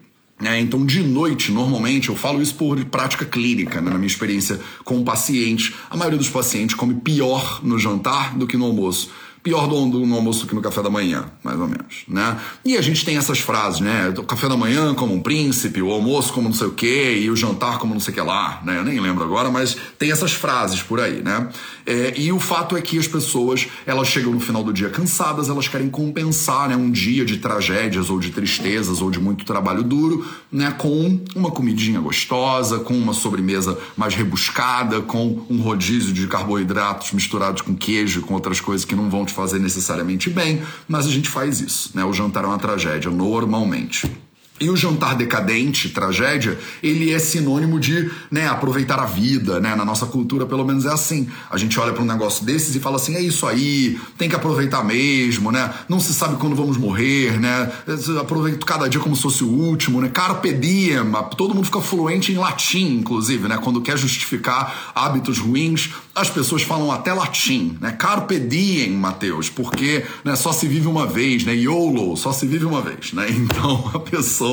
É, 0.43 0.59
então, 0.59 0.85
de 0.85 1.01
noite, 1.01 1.51
normalmente, 1.51 2.09
eu 2.09 2.15
falo 2.15 2.41
isso 2.41 2.53
por 2.53 2.83
prática 2.85 3.25
clínica, 3.25 3.81
né? 3.81 3.89
na 3.89 3.97
minha 3.97 4.07
experiência 4.07 4.59
com 4.85 5.03
pacientes. 5.03 5.73
A 5.89 5.97
maioria 5.97 6.19
dos 6.19 6.29
pacientes 6.29 6.75
come 6.75 6.93
pior 6.93 7.59
no 7.63 7.79
jantar 7.79 8.37
do 8.37 8.45
que 8.45 8.55
no 8.55 8.65
almoço 8.65 9.09
pior 9.47 9.65
do, 9.65 9.85
do, 9.89 10.05
no 10.05 10.15
almoço 10.15 10.41
do 10.41 10.49
que 10.49 10.55
no 10.55 10.61
café 10.61 10.83
da 10.83 10.89
manhã, 10.89 11.23
mais 11.41 11.57
ou 11.57 11.67
menos, 11.67 12.03
né? 12.05 12.37
E 12.65 12.75
a 12.75 12.81
gente 12.81 13.05
tem 13.05 13.15
essas 13.15 13.39
frases, 13.39 13.79
né? 13.79 14.13
O 14.17 14.23
café 14.23 14.49
da 14.49 14.57
manhã 14.57 14.93
como 14.93 15.13
um 15.13 15.21
príncipe, 15.21 15.81
o 15.81 15.89
almoço 15.89 16.33
como 16.33 16.49
não 16.49 16.55
sei 16.55 16.67
o 16.67 16.71
quê, 16.71 17.17
e 17.21 17.31
o 17.31 17.35
jantar 17.35 17.79
como 17.79 17.93
não 17.93 18.01
sei 18.01 18.11
o 18.11 18.15
que 18.15 18.21
lá, 18.21 18.61
né? 18.65 18.77
Eu 18.77 18.83
nem 18.83 18.99
lembro 18.99 19.23
agora, 19.23 19.49
mas 19.49 19.77
tem 19.97 20.11
essas 20.11 20.33
frases 20.33 20.81
por 20.81 20.99
aí, 20.99 21.21
né? 21.21 21.47
É, 21.85 22.13
e 22.19 22.29
o 22.33 22.39
fato 22.41 22.75
é 22.75 22.81
que 22.81 22.99
as 22.99 23.07
pessoas, 23.07 23.67
elas 23.85 24.09
chegam 24.09 24.33
no 24.33 24.41
final 24.41 24.61
do 24.61 24.73
dia 24.73 24.89
cansadas, 24.89 25.47
elas 25.47 25.69
querem 25.69 25.89
compensar, 25.89 26.67
né? 26.67 26.75
Um 26.75 26.91
dia 26.91 27.23
de 27.23 27.37
tragédias 27.37 28.09
ou 28.09 28.19
de 28.19 28.31
tristezas 28.31 29.01
ou 29.01 29.09
de 29.09 29.21
muito 29.21 29.45
trabalho 29.45 29.81
duro, 29.81 30.25
né? 30.51 30.71
Com 30.71 31.21
uma 31.33 31.51
comidinha 31.51 32.01
gostosa, 32.01 32.79
com 32.79 32.93
uma 32.93 33.13
sobremesa 33.13 33.79
mais 33.95 34.13
rebuscada, 34.13 34.99
com 34.99 35.45
um 35.49 35.61
rodízio 35.61 36.11
de 36.11 36.27
carboidratos 36.27 37.13
misturados 37.13 37.61
com 37.61 37.73
queijo, 37.73 38.23
com 38.23 38.33
outras 38.33 38.59
coisas 38.59 38.83
que 38.83 38.93
não 38.93 39.09
vão 39.09 39.25
te 39.25 39.36
fazer 39.37 39.59
necessariamente 39.59 40.29
bem, 40.29 40.61
mas 40.87 41.05
a 41.05 41.09
gente 41.09 41.29
faz 41.29 41.61
isso, 41.61 41.91
né? 41.93 42.03
O 42.03 42.11
jantar 42.11 42.43
é 42.43 42.47
uma 42.47 42.57
tragédia, 42.57 43.09
normalmente. 43.09 44.11
E 44.59 44.69
o 44.69 44.75
jantar 44.75 45.15
decadente, 45.15 45.89
tragédia, 45.89 46.57
ele 46.81 47.13
é 47.13 47.19
sinônimo 47.19 47.79
de 47.79 48.09
né, 48.31 48.47
aproveitar 48.47 48.99
a 48.99 49.05
vida, 49.05 49.59
né? 49.59 49.75
Na 49.75 49.85
nossa 49.85 50.05
cultura, 50.05 50.45
pelo 50.45 50.65
menos, 50.65 50.85
é 50.85 50.91
assim. 50.91 51.27
A 51.49 51.57
gente 51.57 51.79
olha 51.79 51.93
para 51.93 52.01
um 52.01 52.05
negócio 52.05 52.45
desses 52.45 52.75
e 52.75 52.79
fala 52.79 52.95
assim: 52.95 53.15
é 53.15 53.21
isso 53.21 53.45
aí, 53.45 53.99
tem 54.17 54.27
que 54.27 54.35
aproveitar 54.35 54.83
mesmo, 54.83 55.51
né? 55.51 55.71
Não 55.87 55.99
se 55.99 56.13
sabe 56.13 56.37
quando 56.37 56.55
vamos 56.55 56.77
morrer, 56.77 57.39
né? 57.39 57.71
Aproveito 58.19 58.65
cada 58.65 58.87
dia 58.87 58.99
como 58.99 59.15
se 59.15 59.21
fosse 59.21 59.43
o 59.43 59.47
último, 59.47 60.01
né? 60.01 60.09
Carpe 60.09 60.53
diem, 60.53 61.11
todo 61.37 61.53
mundo 61.53 61.65
fica 61.65 61.81
fluente 61.81 62.31
em 62.31 62.37
latim, 62.37 62.97
inclusive, 62.97 63.47
né? 63.47 63.57
Quando 63.61 63.81
quer 63.81 63.97
justificar 63.97 64.91
hábitos 64.95 65.37
ruins, 65.37 65.91
as 66.15 66.29
pessoas 66.29 66.63
falam 66.63 66.91
até 66.91 67.13
latim, 67.13 67.77
né? 67.79 67.91
Carpe 67.91 68.39
diem, 68.39 68.91
Mateus, 68.91 69.49
porque 69.49 70.03
né, 70.23 70.35
só 70.35 70.51
se 70.51 70.67
vive 70.67 70.87
uma 70.87 71.05
vez, 71.05 71.45
né? 71.45 71.55
YOLO, 71.55 72.17
só 72.17 72.31
se 72.31 72.47
vive 72.47 72.65
uma 72.65 72.81
vez, 72.81 73.13
né? 73.13 73.27
Então 73.47 73.91
a 73.93 73.99
pessoa, 73.99 74.46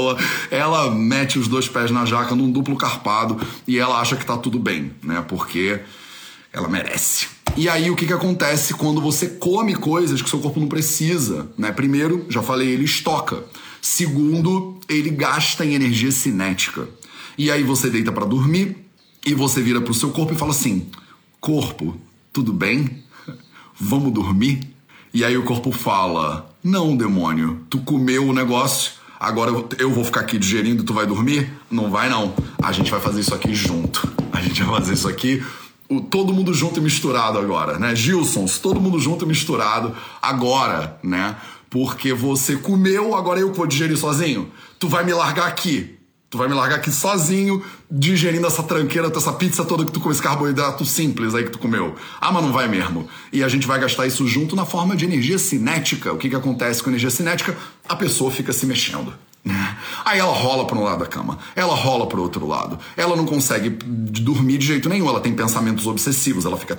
ela 0.51 0.91
mete 0.91 1.39
os 1.39 1.49
dois 1.49 1.69
pés 1.69 1.91
na 1.91 2.05
jaca 2.05 2.35
num 2.35 2.51
duplo 2.51 2.77
carpado 2.77 3.41
e 3.67 3.79
ela 3.79 4.01
acha 4.01 4.17
que 4.17 4.25
tá 4.25 4.37
tudo 4.37 4.59
bem, 4.59 4.93
né? 5.03 5.25
Porque 5.27 5.81
ela 6.53 6.69
merece. 6.69 7.27
E 7.57 7.69
aí 7.69 7.91
o 7.91 7.97
que, 7.97 8.07
que 8.07 8.13
acontece 8.13 8.75
quando 8.75 9.01
você 9.01 9.29
come 9.29 9.75
coisas 9.75 10.21
que 10.21 10.29
seu 10.29 10.41
corpo 10.41 10.59
não 10.59 10.67
precisa, 10.67 11.49
né? 11.57 11.71
Primeiro, 11.71 12.27
já 12.29 12.43
falei, 12.43 12.69
ele 12.69 12.85
estoca. 12.85 13.45
Segundo, 13.81 14.81
ele 14.89 15.11
gasta 15.11 15.65
em 15.65 15.75
energia 15.75 16.11
cinética. 16.11 16.89
E 17.37 17.51
aí 17.51 17.63
você 17.63 17.91
deita 17.91 18.11
para 18.11 18.25
dormir 18.25 18.77
e 19.25 19.35
você 19.35 19.61
vira 19.61 19.81
pro 19.81 19.95
seu 19.95 20.11
corpo 20.11 20.33
e 20.33 20.37
fala 20.37 20.51
assim: 20.51 20.89
Corpo, 21.41 21.97
tudo 22.33 22.53
bem? 22.53 23.05
Vamos 23.79 24.13
dormir? 24.13 24.61
E 25.13 25.25
aí 25.25 25.37
o 25.37 25.45
corpo 25.45 25.71
fala: 25.71 26.53
Não, 26.63 26.97
demônio, 26.97 27.61
tu 27.71 27.79
comeu 27.81 28.29
o 28.29 28.33
negócio, 28.33 28.93
agora 29.25 29.51
eu 29.79 29.91
vou 29.91 30.05
ficar 30.05 30.21
aqui 30.21 30.39
digerindo 30.39 30.85
tu 30.85 30.95
vai 30.95 31.07
dormir? 31.07 31.51
Não 31.71 31.91
vai, 31.91 32.09
não. 32.09 32.35
A 32.63 32.73
gente 32.73 32.91
vai 32.91 33.01
fazer 33.01 33.21
isso 33.21 33.35
aqui 33.35 33.55
junto. 33.55 34.09
A 34.33 34.41
gente 34.41 34.63
vai 34.63 34.81
fazer 34.81 34.95
isso 34.95 35.09
aqui 35.09 35.43
o, 35.89 36.01
todo 36.01 36.33
mundo 36.33 36.53
junto 36.53 36.81
e 36.81 36.83
misturado 36.83 37.39
agora, 37.39 37.79
né? 37.79 37.95
Gilsons, 37.95 38.59
todo 38.59 38.81
mundo 38.81 38.99
junto 38.99 39.25
e 39.25 39.29
misturado 39.29 39.95
agora, 40.21 40.99
né? 41.03 41.37
Porque 41.69 42.13
você 42.13 42.57
comeu, 42.57 43.15
agora 43.15 43.41
eu 43.41 43.53
vou 43.53 43.67
digerir 43.67 43.97
sozinho. 43.97 44.51
Tu 44.79 44.89
vai 44.89 45.05
me 45.05 45.13
largar 45.13 45.47
aqui. 45.47 45.94
Tu 46.35 46.39
vai 46.39 46.49
me 46.49 46.55
largar 46.55 46.79
aqui 46.79 46.91
sozinho, 46.91 47.63
digerindo 47.89 48.45
essa 48.45 48.61
tranqueira, 48.61 49.07
essa 49.07 49.33
pizza 49.33 49.65
toda 49.65 49.85
que 49.85 49.93
tu 49.93 50.01
comeu, 50.01 50.11
esse 50.11 50.21
carboidrato 50.21 50.85
simples 50.85 51.33
aí 51.33 51.45
que 51.45 51.51
tu 51.51 51.61
comeu. 51.61 51.95
Ah, 52.21 52.33
mas 52.33 52.43
não 52.43 52.53
vai 52.53 52.67
mesmo. 52.67 53.09
E 53.33 53.45
a 53.45 53.47
gente 53.47 53.69
vai 53.69 53.79
gastar 53.79 54.05
isso 54.09 54.27
junto 54.27 54.57
na 54.57 54.67
forma 54.67 54.97
de 54.97 55.05
energia 55.05 55.39
cinética. 55.39 56.13
O 56.13 56.19
que, 56.19 56.29
que 56.29 56.35
acontece 56.35 56.83
com 56.83 56.91
energia 56.91 57.09
cinética? 57.09 57.57
A 57.89 57.95
pessoa 57.95 58.33
fica 58.33 58.53
se 58.53 58.67
mexendo. 58.67 59.15
Aí 60.05 60.19
ela 60.19 60.33
rola 60.33 60.67
para 60.67 60.77
um 60.77 60.85
lado 60.85 60.99
da 60.99 61.07
cama, 61.07 61.39
ela 61.57 61.75
rola 61.75 62.07
para 62.07 62.19
o 62.19 62.23
outro 62.23 62.47
lado. 62.47 62.79
Ela 62.97 63.17
não 63.17 63.25
consegue 63.25 63.71
dormir 63.71 64.59
de 64.59 64.67
jeito 64.67 64.89
nenhum, 64.89 65.09
ela 65.09 65.21
tem 65.21 65.33
pensamentos 65.33 65.87
obsessivos, 65.87 66.45
ela 66.45 66.57
fica 66.57 66.77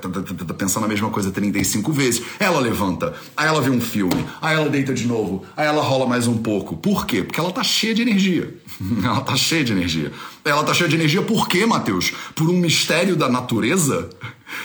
pensando 0.57 0.85
a 0.85 0.87
mesma 0.87 1.09
coisa 1.09 1.31
35 1.31 1.91
vezes. 1.91 2.21
Ela 2.39 2.59
levanta, 2.59 3.13
aí 3.35 3.47
ela 3.47 3.61
vê 3.61 3.69
um 3.69 3.81
filme, 3.81 4.25
aí 4.41 4.55
ela 4.55 4.69
deita 4.69 4.93
de 4.93 5.07
novo, 5.07 5.43
aí 5.57 5.65
ela 5.65 5.81
rola 5.81 6.05
mais 6.05 6.27
um 6.27 6.37
pouco. 6.37 6.77
Por 6.77 7.05
quê? 7.05 7.23
Porque 7.23 7.39
ela 7.39 7.51
tá 7.51 7.63
cheia 7.63 7.95
de 7.95 8.01
energia. 8.03 8.53
ela 9.03 9.21
tá 9.21 9.35
cheia 9.35 9.63
de 9.63 9.71
energia. 9.71 10.11
Ela 10.43 10.63
tá 10.63 10.73
cheia 10.73 10.89
de 10.89 10.95
energia 10.95 11.21
por 11.21 11.47
quê, 11.47 11.65
Mateus? 11.65 12.13
Por 12.35 12.47
um 12.49 12.53
mistério 12.53 13.15
da 13.15 13.27
natureza? 13.27 14.09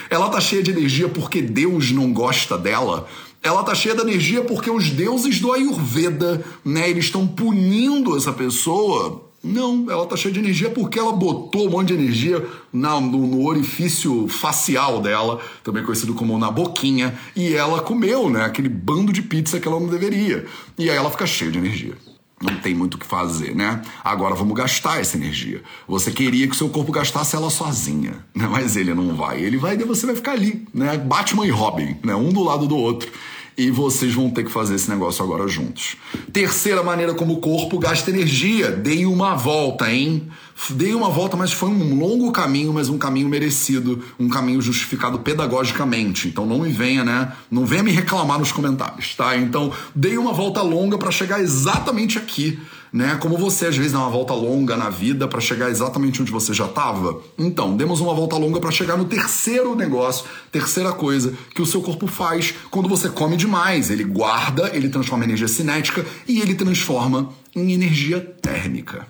Ela 0.09 0.29
tá 0.29 0.39
cheia 0.39 0.61
de 0.61 0.69
energia 0.69 1.09
porque 1.09 1.41
Deus 1.41 1.91
não 1.91 2.13
gosta 2.13 2.57
dela? 2.57 3.07
Ela 3.43 3.63
tá 3.63 3.73
cheia 3.73 3.95
de 3.95 4.01
energia 4.01 4.43
porque 4.43 4.69
os 4.69 4.89
deuses 4.89 5.39
do 5.39 5.51
Ayurveda, 5.51 6.43
né, 6.63 6.89
eles 6.89 7.05
estão 7.05 7.27
punindo 7.27 8.15
essa 8.15 8.31
pessoa. 8.31 9.29
Não, 9.43 9.89
ela 9.89 10.05
tá 10.05 10.15
cheia 10.15 10.31
de 10.31 10.39
energia 10.39 10.69
porque 10.69 10.99
ela 10.99 11.11
botou 11.11 11.67
um 11.67 11.71
monte 11.71 11.87
de 11.87 11.95
energia 11.95 12.45
na, 12.71 13.01
no, 13.01 13.25
no, 13.25 13.47
orifício 13.47 14.27
facial 14.27 15.01
dela, 15.01 15.39
também 15.63 15.83
conhecido 15.83 16.13
como 16.13 16.37
na 16.37 16.51
boquinha, 16.51 17.17
e 17.35 17.53
ela 17.55 17.81
comeu, 17.81 18.29
né, 18.29 18.45
aquele 18.45 18.69
bando 18.69 19.11
de 19.11 19.23
pizza 19.23 19.59
que 19.59 19.67
ela 19.67 19.79
não 19.79 19.87
deveria. 19.87 20.45
E 20.77 20.89
aí 20.89 20.95
ela 20.95 21.09
fica 21.09 21.25
cheia 21.25 21.51
de 21.51 21.57
energia 21.57 21.95
não 22.41 22.57
tem 22.57 22.73
muito 22.73 22.95
o 22.95 22.97
que 22.97 23.05
fazer, 23.05 23.55
né? 23.55 23.81
Agora 24.03 24.35
vamos 24.35 24.55
gastar 24.55 24.99
essa 24.99 25.17
energia. 25.17 25.61
Você 25.87 26.11
queria 26.11 26.47
que 26.47 26.55
seu 26.55 26.69
corpo 26.69 26.91
gastasse 26.91 27.35
ela 27.35 27.49
sozinha, 27.49 28.25
né? 28.35 28.47
Mas 28.49 28.75
ele 28.75 28.93
não 28.93 29.15
vai. 29.15 29.41
Ele 29.41 29.57
vai 29.57 29.75
e 29.75 29.83
você 29.83 30.05
vai 30.05 30.15
ficar 30.15 30.33
ali, 30.33 30.67
né? 30.73 30.97
Batman 30.97 31.45
e 31.45 31.51
Robin, 31.51 31.97
né? 32.03 32.15
Um 32.15 32.29
do 32.29 32.43
lado 32.43 32.67
do 32.67 32.75
outro 32.75 33.11
e 33.61 33.69
vocês 33.69 34.11
vão 34.11 34.27
ter 34.27 34.43
que 34.43 34.51
fazer 34.51 34.73
esse 34.73 34.89
negócio 34.89 35.23
agora 35.23 35.47
juntos. 35.47 35.95
Terceira 36.33 36.81
maneira 36.81 37.13
como 37.13 37.33
o 37.33 37.37
corpo 37.37 37.77
gasta 37.77 38.09
energia, 38.09 38.71
dei 38.71 39.05
uma 39.05 39.35
volta, 39.35 39.91
hein? 39.91 40.27
Dei 40.71 40.95
uma 40.95 41.09
volta, 41.09 41.37
mas 41.37 41.51
foi 41.51 41.69
um 41.69 41.95
longo 41.95 42.31
caminho, 42.31 42.73
mas 42.73 42.89
um 42.89 42.97
caminho 42.97 43.29
merecido, 43.29 44.03
um 44.19 44.27
caminho 44.27 44.59
justificado 44.61 45.19
pedagogicamente. 45.19 46.27
Então 46.27 46.43
não 46.43 46.59
me 46.59 46.71
venha, 46.71 47.03
né? 47.03 47.33
Não 47.51 47.63
venha 47.63 47.83
me 47.83 47.91
reclamar 47.91 48.39
nos 48.39 48.51
comentários, 48.51 49.13
tá? 49.15 49.37
Então 49.37 49.71
dei 49.93 50.17
uma 50.17 50.33
volta 50.33 50.63
longa 50.63 50.97
para 50.97 51.11
chegar 51.11 51.39
exatamente 51.39 52.17
aqui 52.17 52.59
né? 52.91 53.17
Como 53.21 53.37
você 53.37 53.67
às 53.67 53.77
vezes 53.77 53.93
dá 53.93 53.99
uma 53.99 54.09
volta 54.09 54.33
longa 54.33 54.75
na 54.75 54.89
vida 54.89 55.27
para 55.27 55.39
chegar 55.39 55.69
exatamente 55.69 56.21
onde 56.21 56.31
você 56.31 56.53
já 56.53 56.65
estava. 56.65 57.21
Então, 57.37 57.75
demos 57.75 58.01
uma 58.01 58.13
volta 58.13 58.35
longa 58.37 58.59
para 58.59 58.71
chegar 58.71 58.97
no 58.97 59.05
terceiro 59.05 59.75
negócio, 59.75 60.25
terceira 60.51 60.91
coisa 60.91 61.33
que 61.55 61.61
o 61.61 61.65
seu 61.65 61.81
corpo 61.81 62.07
faz 62.07 62.53
quando 62.69 62.89
você 62.89 63.09
come 63.09 63.37
demais. 63.37 63.89
Ele 63.89 64.03
guarda, 64.03 64.71
ele 64.73 64.89
transforma 64.89 65.23
em 65.23 65.27
energia 65.27 65.47
cinética 65.47 66.05
e 66.27 66.41
ele 66.41 66.55
transforma 66.55 67.29
em 67.55 67.71
energia 67.71 68.19
térmica. 68.19 69.07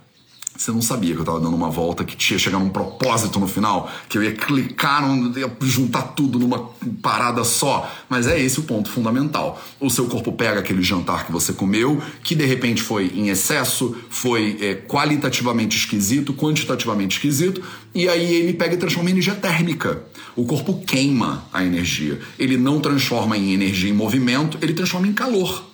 Você 0.62 0.72
não 0.72 0.80
sabia 0.80 1.16
que 1.16 1.20
eu 1.20 1.26
tava 1.26 1.40
dando 1.40 1.56
uma 1.56 1.72
volta 1.72 2.04
que 2.04 2.16
tinha 2.16 2.38
chegar 2.38 2.60
num 2.60 2.70
propósito 2.70 3.40
no 3.40 3.48
final, 3.48 3.92
que 4.08 4.16
eu 4.16 4.24
ia 4.24 4.32
clicar, 4.32 5.04
ia 5.36 5.52
juntar 5.62 6.04
tudo 6.10 6.38
numa 6.38 6.70
parada 7.02 7.44
só. 7.44 7.92
Mas 8.08 8.28
é 8.28 8.40
esse 8.40 8.60
o 8.60 8.64
ponto 8.64 8.88
fundamental. 8.88 9.60
O 9.80 9.90
seu 9.90 10.06
corpo 10.06 10.32
pega 10.32 10.60
aquele 10.60 10.84
jantar 10.84 11.26
que 11.26 11.32
você 11.32 11.52
comeu, 11.52 12.00
que 12.24 12.36
de 12.36 12.46
repente 12.46 12.84
foi 12.84 13.08
em 13.08 13.30
excesso, 13.30 13.98
foi 14.08 14.60
é, 14.62 14.76
qualitativamente 14.76 15.76
esquisito, 15.76 16.32
quantitativamente 16.32 17.16
esquisito, 17.16 17.64
e 17.92 18.08
aí 18.08 18.32
ele 18.32 18.54
pega 18.54 18.76
e 18.76 18.78
transforma 18.78 19.10
em 19.10 19.14
energia 19.14 19.34
térmica. 19.34 20.04
O 20.36 20.46
corpo 20.46 20.80
queima 20.86 21.44
a 21.52 21.66
energia. 21.66 22.20
Ele 22.38 22.56
não 22.56 22.80
transforma 22.80 23.36
em 23.36 23.52
energia 23.52 23.90
em 23.90 23.94
movimento, 23.94 24.60
ele 24.62 24.74
transforma 24.74 25.08
em 25.08 25.14
calor. 25.14 25.72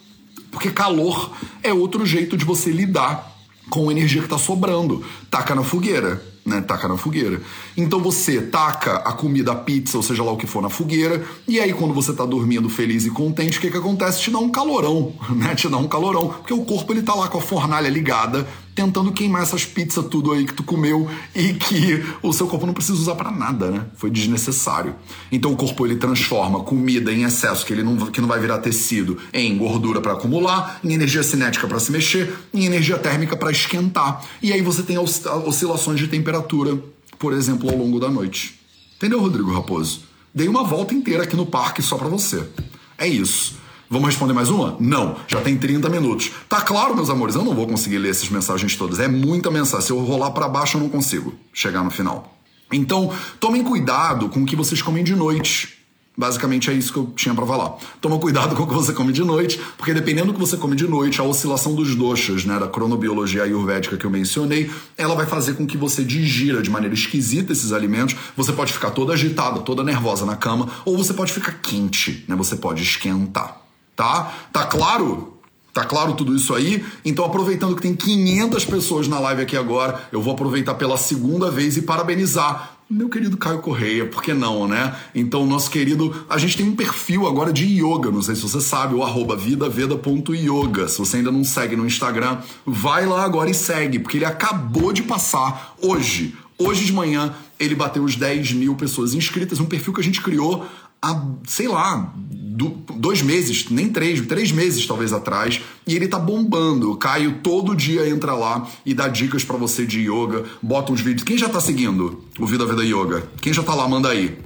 Porque 0.50 0.70
calor 0.70 1.34
é 1.62 1.74
outro 1.74 2.06
jeito 2.06 2.38
de 2.38 2.46
você 2.46 2.72
lidar 2.72 3.36
com 3.70 3.92
energia 3.92 4.22
que 4.22 4.28
está 4.28 4.38
sobrando. 4.38 5.04
Taca 5.30 5.54
na 5.54 5.64
fogueira, 5.64 6.22
né? 6.46 6.62
Taca 6.62 6.88
na 6.88 6.98
fogueira. 6.98 7.42
Então 7.76 8.00
você 8.00 8.42
taca 8.42 8.98
a 8.98 9.12
comida, 9.12 9.52
a 9.52 9.56
pizza, 9.56 9.98
ou 9.98 10.04
seja 10.04 10.24
lá 10.24 10.32
o 10.32 10.38
que 10.38 10.48
for, 10.48 10.62
na 10.62 10.70
fogueira, 10.70 11.26
e 11.48 11.60
aí 11.60 11.74
quando 11.74 11.94
você 11.94 12.12
está 12.12 12.26
dormindo 12.26 12.70
feliz 12.70 13.06
e 13.06 13.10
contente, 13.10 13.58
o 13.58 13.62
que, 13.62 13.70
que 13.70 13.78
acontece? 13.78 14.22
Te 14.22 14.32
dá 14.32 14.40
um 14.40 14.50
calorão, 14.50 15.14
né? 15.36 15.54
Te 15.56 15.68
dá 15.68 15.78
um 15.78 15.88
calorão, 15.88 16.30
porque 16.30 16.54
o 16.54 16.64
corpo 16.64 16.94
ele 16.94 17.02
tá 17.02 17.14
lá 17.14 17.28
com 17.28 17.38
a 17.38 17.42
fornalha 17.42 17.90
ligada, 17.90 18.48
tentando 18.78 19.12
queimar 19.12 19.42
essas 19.42 19.66
pizzas 19.66 20.06
tudo 20.06 20.32
aí 20.32 20.46
que 20.46 20.54
tu 20.54 20.62
comeu 20.62 21.10
e 21.34 21.56
que 21.56 22.06
o 22.22 22.32
seu 22.32 22.46
corpo 22.46 22.68
não 22.68 22.76
precisa 22.76 22.94
usar 22.94 23.16
para 23.16 23.32
nada, 23.32 23.72
né? 23.72 23.88
Foi 23.96 24.12
desnecessário. 24.12 24.94
Então 25.32 25.52
o 25.52 25.58
corpo 25.58 25.84
ele 25.84 25.96
transforma 25.96 26.60
comida 26.60 27.12
em 27.12 27.24
excesso 27.24 27.66
que 27.66 27.74
ele 27.74 27.82
não, 27.82 27.98
que 27.98 28.22
não 28.22 28.28
vai 28.28 28.40
virar 28.40 28.60
tecido 28.60 29.18
em 29.34 29.58
gordura 29.58 30.00
para 30.00 30.14
acumular, 30.14 30.80
em 30.84 30.94
energia 30.94 31.24
cinética 31.24 31.68
para 31.68 31.80
se 31.80 31.92
mexer, 31.92 32.32
em 32.54 32.66
energia 32.66 33.00
térmica 33.00 33.36
para 33.36 33.50
esquentar. 33.50 34.24
E 34.44 34.54
aí 34.54 34.62
você 34.62 34.84
tem 34.84 35.00
oscilações 35.00 36.00
de 36.00 36.08
temperatura, 36.08 36.78
por 37.18 37.34
exemplo, 37.34 37.72
ao 37.72 37.76
longo 37.76 38.00
da 38.00 38.12
noite. 38.12 38.60
Entendeu, 38.98 39.20
Rodrigo 39.20 39.52
Raposo? 39.52 40.02
Dei 40.32 40.48
uma 40.48 40.64
volta 40.64 40.94
inteira 40.94 41.24
aqui 41.24 41.36
no 41.36 41.48
parque 41.48 41.82
só 41.82 41.98
para 41.98 42.08
você. 42.08 42.48
É 42.96 43.08
isso. 43.08 43.56
Vamos 43.90 44.08
responder 44.10 44.34
mais 44.34 44.50
uma? 44.50 44.76
Não, 44.82 45.16
já 45.30 45.40
tem 45.40 45.58
30 45.58 45.88
minutos. 45.88 46.32
Tá 46.50 46.60
claro, 46.60 46.94
meus 46.94 47.10
amores, 47.10 47.36
eu 47.36 47.44
não 47.44 47.56
vou 47.56 47.66
conseguir 47.66 47.98
ler 48.00 48.10
essas 48.10 48.30
mensagens 48.30 48.76
todas. 48.76 49.00
É 49.00 49.08
muita 49.08 49.50
mensagem. 49.50 49.86
Se 49.86 49.94
eu 49.94 50.00
rolar 50.00 50.32
para 50.32 50.50
baixo, 50.50 50.76
eu 50.76 50.82
não 50.82 50.90
consigo 50.90 51.34
chegar 51.54 51.82
no 51.84 51.90
final. 51.90 52.38
Então, 52.72 53.14
tomem 53.40 53.64
cuidado 53.64 54.28
com 54.28 54.44
o 54.44 54.46
que 54.46 54.58
vocês 54.58 54.82
comem 54.82 55.06
de 55.06 55.16
noite. 55.16 55.78
Basicamente 56.18 56.70
é 56.70 56.74
isso 56.74 56.92
que 56.92 57.00
eu 57.00 57.14
tinha 57.16 57.34
para 57.34 57.46
falar. 57.46 57.78
Toma 58.02 58.20
cuidado 58.20 58.56
com 58.56 58.64
o 58.64 58.68
que 58.68 58.74
você 58.74 58.92
come 58.92 59.14
de 59.14 59.24
noite, 59.24 59.62
porque 59.78 59.94
dependendo 59.94 60.28
do 60.28 60.34
que 60.34 60.40
você 60.40 60.58
come 60.58 60.76
de 60.76 60.88
noite, 60.88 61.22
a 61.22 61.24
oscilação 61.24 61.74
dos 61.74 61.96
doshas, 61.96 62.44
né, 62.44 62.60
da 62.60 62.68
cronobiologia 62.68 63.44
ayurvédica 63.44 63.96
que 63.96 64.04
eu 64.04 64.10
mencionei, 64.10 64.70
ela 64.98 65.16
vai 65.16 65.28
fazer 65.28 65.54
com 65.54 65.66
que 65.66 65.78
você 65.78 66.04
digira 66.04 66.62
de 66.62 66.72
maneira 66.72 66.96
esquisita 66.96 67.54
esses 67.54 67.72
alimentos. 67.72 68.16
Você 68.36 68.52
pode 68.52 68.74
ficar 68.74 68.90
toda 68.90 69.14
agitada, 69.14 69.60
toda 69.60 69.84
nervosa 69.84 70.26
na 70.26 70.36
cama, 70.36 70.68
ou 70.84 70.98
você 70.98 71.14
pode 71.14 71.32
ficar 71.32 71.54
quente, 71.62 72.26
né? 72.28 72.36
Você 72.36 72.56
pode 72.58 72.82
esquentar 72.82 73.67
tá? 73.98 74.34
Tá 74.54 74.66
claro? 74.66 75.34
Tá 75.74 75.84
claro 75.84 76.14
tudo 76.14 76.36
isso 76.36 76.56
aí? 76.56 76.84
Então, 77.04 77.26
aproveitando 77.26 77.76
que 77.76 77.82
tem 77.82 77.96
500 77.96 78.66
pessoas 78.66 79.08
na 79.08 79.20
live 79.20 79.42
aqui 79.42 79.58
agora, 79.58 80.08
eu 80.12 80.22
vou 80.22 80.34
aproveitar 80.34 80.76
pela 80.76 80.98
segunda 80.98 81.52
vez 81.52 81.76
e 81.76 81.82
parabenizar 81.82 82.78
meu 82.90 83.10
querido 83.10 83.36
Caio 83.36 83.60
Correia, 83.60 84.06
por 84.06 84.24
que 84.24 84.34
não, 84.34 84.66
né? 84.66 84.96
Então, 85.14 85.46
nosso 85.46 85.70
querido, 85.70 86.26
a 86.30 86.38
gente 86.38 86.56
tem 86.56 86.66
um 86.66 86.76
perfil 86.76 87.28
agora 87.28 87.52
de 87.52 87.66
yoga, 87.66 88.10
não 88.10 88.22
sei 88.22 88.34
se 88.34 88.42
você 88.42 88.62
sabe, 88.62 88.96
o 88.96 89.04
arroba 89.04 89.36
vidaveda.yoga. 89.36 90.88
Se 90.88 90.98
você 90.98 91.18
ainda 91.18 91.30
não 91.30 91.44
segue 91.44 91.76
no 91.76 91.86
Instagram, 91.86 92.38
vai 92.66 93.06
lá 93.06 93.26
agora 93.26 93.50
e 93.50 93.54
segue, 93.54 94.00
porque 94.00 94.18
ele 94.18 94.26
acabou 94.26 94.94
de 94.94 95.04
passar 95.04 95.76
hoje. 95.82 96.34
Hoje 96.58 96.86
de 96.86 96.94
manhã 96.94 97.36
ele 97.60 97.76
bateu 97.76 98.04
os 98.04 98.16
10 98.16 98.54
mil 98.54 98.74
pessoas 98.76 99.14
inscritas, 99.14 99.60
um 99.60 99.66
perfil 99.66 99.94
que 99.94 100.00
a 100.00 100.04
gente 100.04 100.22
criou 100.22 100.66
há, 101.02 101.22
sei 101.46 101.68
lá, 101.68 102.14
dois 102.58 103.22
meses, 103.22 103.70
nem 103.70 103.90
três, 103.90 104.20
três 104.26 104.52
meses 104.52 104.86
talvez 104.86 105.14
atrás, 105.14 105.62
e 105.86 105.96
ele 105.96 106.08
tá 106.08 106.18
bombando. 106.18 106.92
O 106.92 106.98
Caio 106.98 107.40
todo 107.44 107.76
dia 107.76 108.10
entra 108.10 108.34
lá 108.34 108.68
e 108.86 108.94
dá 108.94 109.08
dicas 109.08 109.44
para 109.44 109.58
você 109.58 109.86
de 109.86 110.02
yoga, 110.02 110.46
bota 110.62 110.92
uns 110.92 111.02
vídeos. 111.02 111.24
Quem 111.24 111.38
já 111.38 111.48
tá 111.48 111.60
seguindo 111.60 112.24
o 112.40 112.46
Vida 112.46 112.66
Vida 112.66 112.84
Yoga? 112.84 113.28
Quem 113.42 113.54
já 113.54 113.62
tá 113.62 113.76
lá, 113.76 113.88
manda 113.88 114.10
aí. 114.10 114.38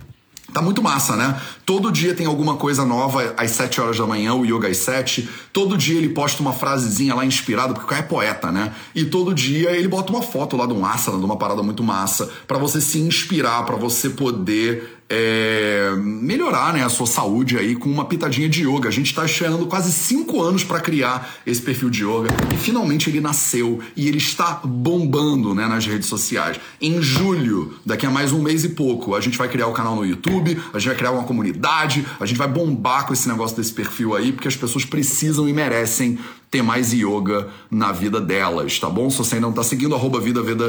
Tá 0.53 0.61
muito 0.61 0.83
massa, 0.83 1.15
né? 1.15 1.39
Todo 1.65 1.89
dia 1.91 2.13
tem 2.13 2.25
alguma 2.25 2.57
coisa 2.57 2.83
nova 2.83 3.33
às 3.37 3.51
7 3.51 3.79
horas 3.79 3.97
da 3.97 4.05
manhã, 4.05 4.33
o 4.33 4.45
Yoga 4.45 4.67
às 4.67 4.77
7. 4.77 5.29
Todo 5.53 5.77
dia 5.77 5.97
ele 5.97 6.09
posta 6.09 6.41
uma 6.41 6.51
frasezinha 6.51 7.15
lá 7.15 7.25
inspirada, 7.25 7.73
porque 7.73 7.85
o 7.85 7.87
cara 7.87 8.01
é 8.01 8.05
poeta, 8.05 8.51
né? 8.51 8.73
E 8.93 9.05
todo 9.05 9.33
dia 9.33 9.71
ele 9.71 9.87
bota 9.87 10.11
uma 10.11 10.21
foto 10.21 10.57
lá 10.57 10.65
de 10.65 10.73
um 10.73 10.85
asana, 10.85 11.17
de 11.17 11.23
uma 11.23 11.37
parada 11.37 11.63
muito 11.63 11.81
massa, 11.81 12.29
para 12.45 12.57
você 12.57 12.81
se 12.81 12.99
inspirar, 12.99 13.63
para 13.63 13.77
você 13.77 14.09
poder 14.09 15.00
é, 15.13 15.91
melhorar 15.97 16.73
né, 16.73 16.85
a 16.85 16.89
sua 16.89 17.05
saúde 17.05 17.57
aí 17.57 17.75
com 17.75 17.89
uma 17.89 18.05
pitadinha 18.05 18.47
de 18.47 18.65
yoga. 18.65 18.87
A 18.87 18.91
gente 18.91 19.07
está 19.07 19.25
esperando 19.25 19.65
quase 19.65 19.91
cinco 19.91 20.41
anos 20.41 20.63
para 20.63 20.79
criar 20.79 21.35
esse 21.45 21.61
perfil 21.61 21.89
de 21.89 22.05
yoga 22.05 22.29
e 22.53 22.57
finalmente 22.57 23.09
ele 23.09 23.19
nasceu 23.19 23.81
e 23.93 24.07
ele 24.07 24.19
está 24.19 24.61
bombando 24.63 25.53
né, 25.53 25.67
nas 25.67 25.85
redes 25.85 26.07
sociais. 26.07 26.57
Em 26.81 27.01
julho, 27.01 27.75
daqui 27.85 28.05
a 28.05 28.09
mais 28.09 28.31
um 28.31 28.41
mês 28.41 28.63
e 28.63 28.69
pouco, 28.69 29.13
a 29.13 29.19
gente 29.19 29.37
vai 29.37 29.49
criar 29.49 29.67
o 29.67 29.73
canal 29.73 29.97
no 29.97 30.05
YouTube, 30.05 30.57
a 30.73 30.79
gente 30.79 30.87
vai 30.87 30.95
criar 30.95 31.11
uma 31.11 31.23
comunidade, 31.23 32.05
a 32.17 32.25
gente 32.25 32.37
vai 32.37 32.47
bombar 32.47 33.05
com 33.05 33.11
esse 33.11 33.27
negócio 33.27 33.57
desse 33.57 33.73
perfil 33.73 34.15
aí, 34.15 34.31
porque 34.31 34.47
as 34.47 34.55
pessoas 34.55 34.85
precisam 34.85 35.49
e 35.49 35.51
merecem 35.51 36.17
ter 36.51 36.61
mais 36.61 36.91
yoga 36.91 37.47
na 37.71 37.93
vida 37.93 38.19
delas, 38.19 38.77
tá 38.77 38.89
bom? 38.89 39.09
Se 39.09 39.17
você 39.17 39.35
ainda 39.35 39.47
não 39.47 39.53
tá 39.53 39.63
seguindo, 39.63 39.95
arroba 39.95 40.19
vidaveda.yoga, 40.19 40.67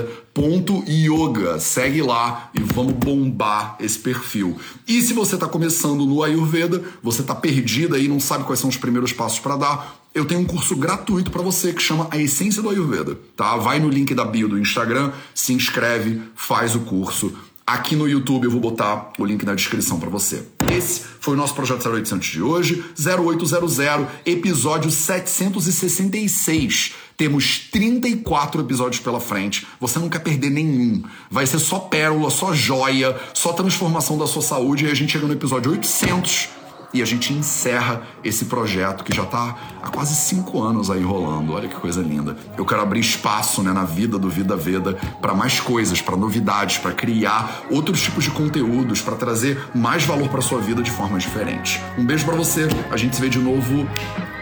segue 1.58 2.00
lá 2.00 2.50
e 2.54 2.60
vamos 2.60 2.92
bombar 2.92 3.76
esse 3.80 3.98
perfil. 3.98 4.56
E 4.86 5.02
se 5.02 5.12
você 5.12 5.36
tá 5.36 5.48
começando 5.48 6.06
no 6.06 6.22
Ayurveda, 6.22 6.84
você 7.02 7.24
tá 7.24 7.34
perdido 7.34 7.96
aí, 7.96 8.06
não 8.06 8.20
sabe 8.20 8.44
quais 8.44 8.60
são 8.60 8.70
os 8.70 8.76
primeiros 8.76 9.12
passos 9.12 9.40
para 9.40 9.56
dar, 9.56 10.00
eu 10.14 10.24
tenho 10.24 10.40
um 10.40 10.44
curso 10.44 10.76
gratuito 10.76 11.32
para 11.32 11.42
você 11.42 11.72
que 11.72 11.82
chama 11.82 12.06
A 12.12 12.18
Essência 12.18 12.62
do 12.62 12.70
Ayurveda, 12.70 13.18
tá? 13.34 13.56
Vai 13.56 13.80
no 13.80 13.88
link 13.88 14.14
da 14.14 14.24
bio 14.24 14.48
do 14.48 14.58
Instagram, 14.58 15.10
se 15.34 15.52
inscreve, 15.52 16.22
faz 16.36 16.76
o 16.76 16.80
curso 16.80 17.34
Aqui 17.66 17.94
no 17.94 18.08
YouTube 18.08 18.44
eu 18.44 18.50
vou 18.50 18.60
botar 18.60 19.12
o 19.18 19.24
link 19.24 19.44
na 19.44 19.54
descrição 19.54 20.00
para 20.00 20.10
você. 20.10 20.42
Esse 20.76 21.02
foi 21.20 21.34
o 21.34 21.36
nosso 21.36 21.54
projeto 21.54 21.88
0800 21.88 22.26
de 22.26 22.42
hoje, 22.42 22.84
0800, 22.98 23.78
episódio 24.26 24.90
766. 24.90 26.94
Temos 27.16 27.68
34 27.70 28.62
episódios 28.62 29.00
pela 29.00 29.20
frente. 29.20 29.64
Você 29.78 29.96
não 29.98 30.08
quer 30.08 30.20
perder 30.20 30.50
nenhum. 30.50 31.04
Vai 31.30 31.46
ser 31.46 31.60
só 31.60 31.78
pérola, 31.78 32.30
só 32.30 32.52
joia, 32.52 33.16
só 33.32 33.52
transformação 33.52 34.18
da 34.18 34.26
sua 34.26 34.42
saúde 34.42 34.86
e 34.86 34.90
a 34.90 34.94
gente 34.94 35.12
chega 35.12 35.26
no 35.26 35.32
episódio 35.32 35.70
800 35.70 36.61
e 36.92 37.02
a 37.02 37.04
gente 37.04 37.32
encerra 37.32 38.02
esse 38.22 38.46
projeto 38.46 39.04
que 39.04 39.14
já 39.14 39.22
está 39.22 39.56
há 39.82 39.88
quase 39.88 40.14
cinco 40.14 40.62
anos 40.62 40.90
aí 40.90 41.02
rolando. 41.02 41.52
Olha 41.52 41.68
que 41.68 41.74
coisa 41.74 42.02
linda. 42.02 42.36
Eu 42.56 42.64
quero 42.64 42.82
abrir 42.82 43.00
espaço 43.00 43.62
né, 43.62 43.72
na 43.72 43.84
vida 43.84 44.18
do 44.18 44.28
Vida 44.28 44.56
Veda 44.56 44.94
para 45.20 45.34
mais 45.34 45.60
coisas, 45.60 46.00
para 46.00 46.16
novidades, 46.16 46.78
para 46.78 46.92
criar 46.92 47.62
outros 47.70 48.02
tipos 48.02 48.24
de 48.24 48.30
conteúdos, 48.30 49.00
para 49.00 49.16
trazer 49.16 49.70
mais 49.74 50.04
valor 50.04 50.28
para 50.28 50.40
sua 50.40 50.60
vida 50.60 50.82
de 50.82 50.90
forma 50.90 51.18
diferente. 51.18 51.80
Um 51.98 52.04
beijo 52.04 52.24
para 52.24 52.36
você. 52.36 52.68
A 52.90 52.96
gente 52.96 53.16
se 53.16 53.22
vê 53.22 53.28
de 53.28 53.38
novo 53.38 53.86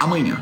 amanhã. 0.01 0.41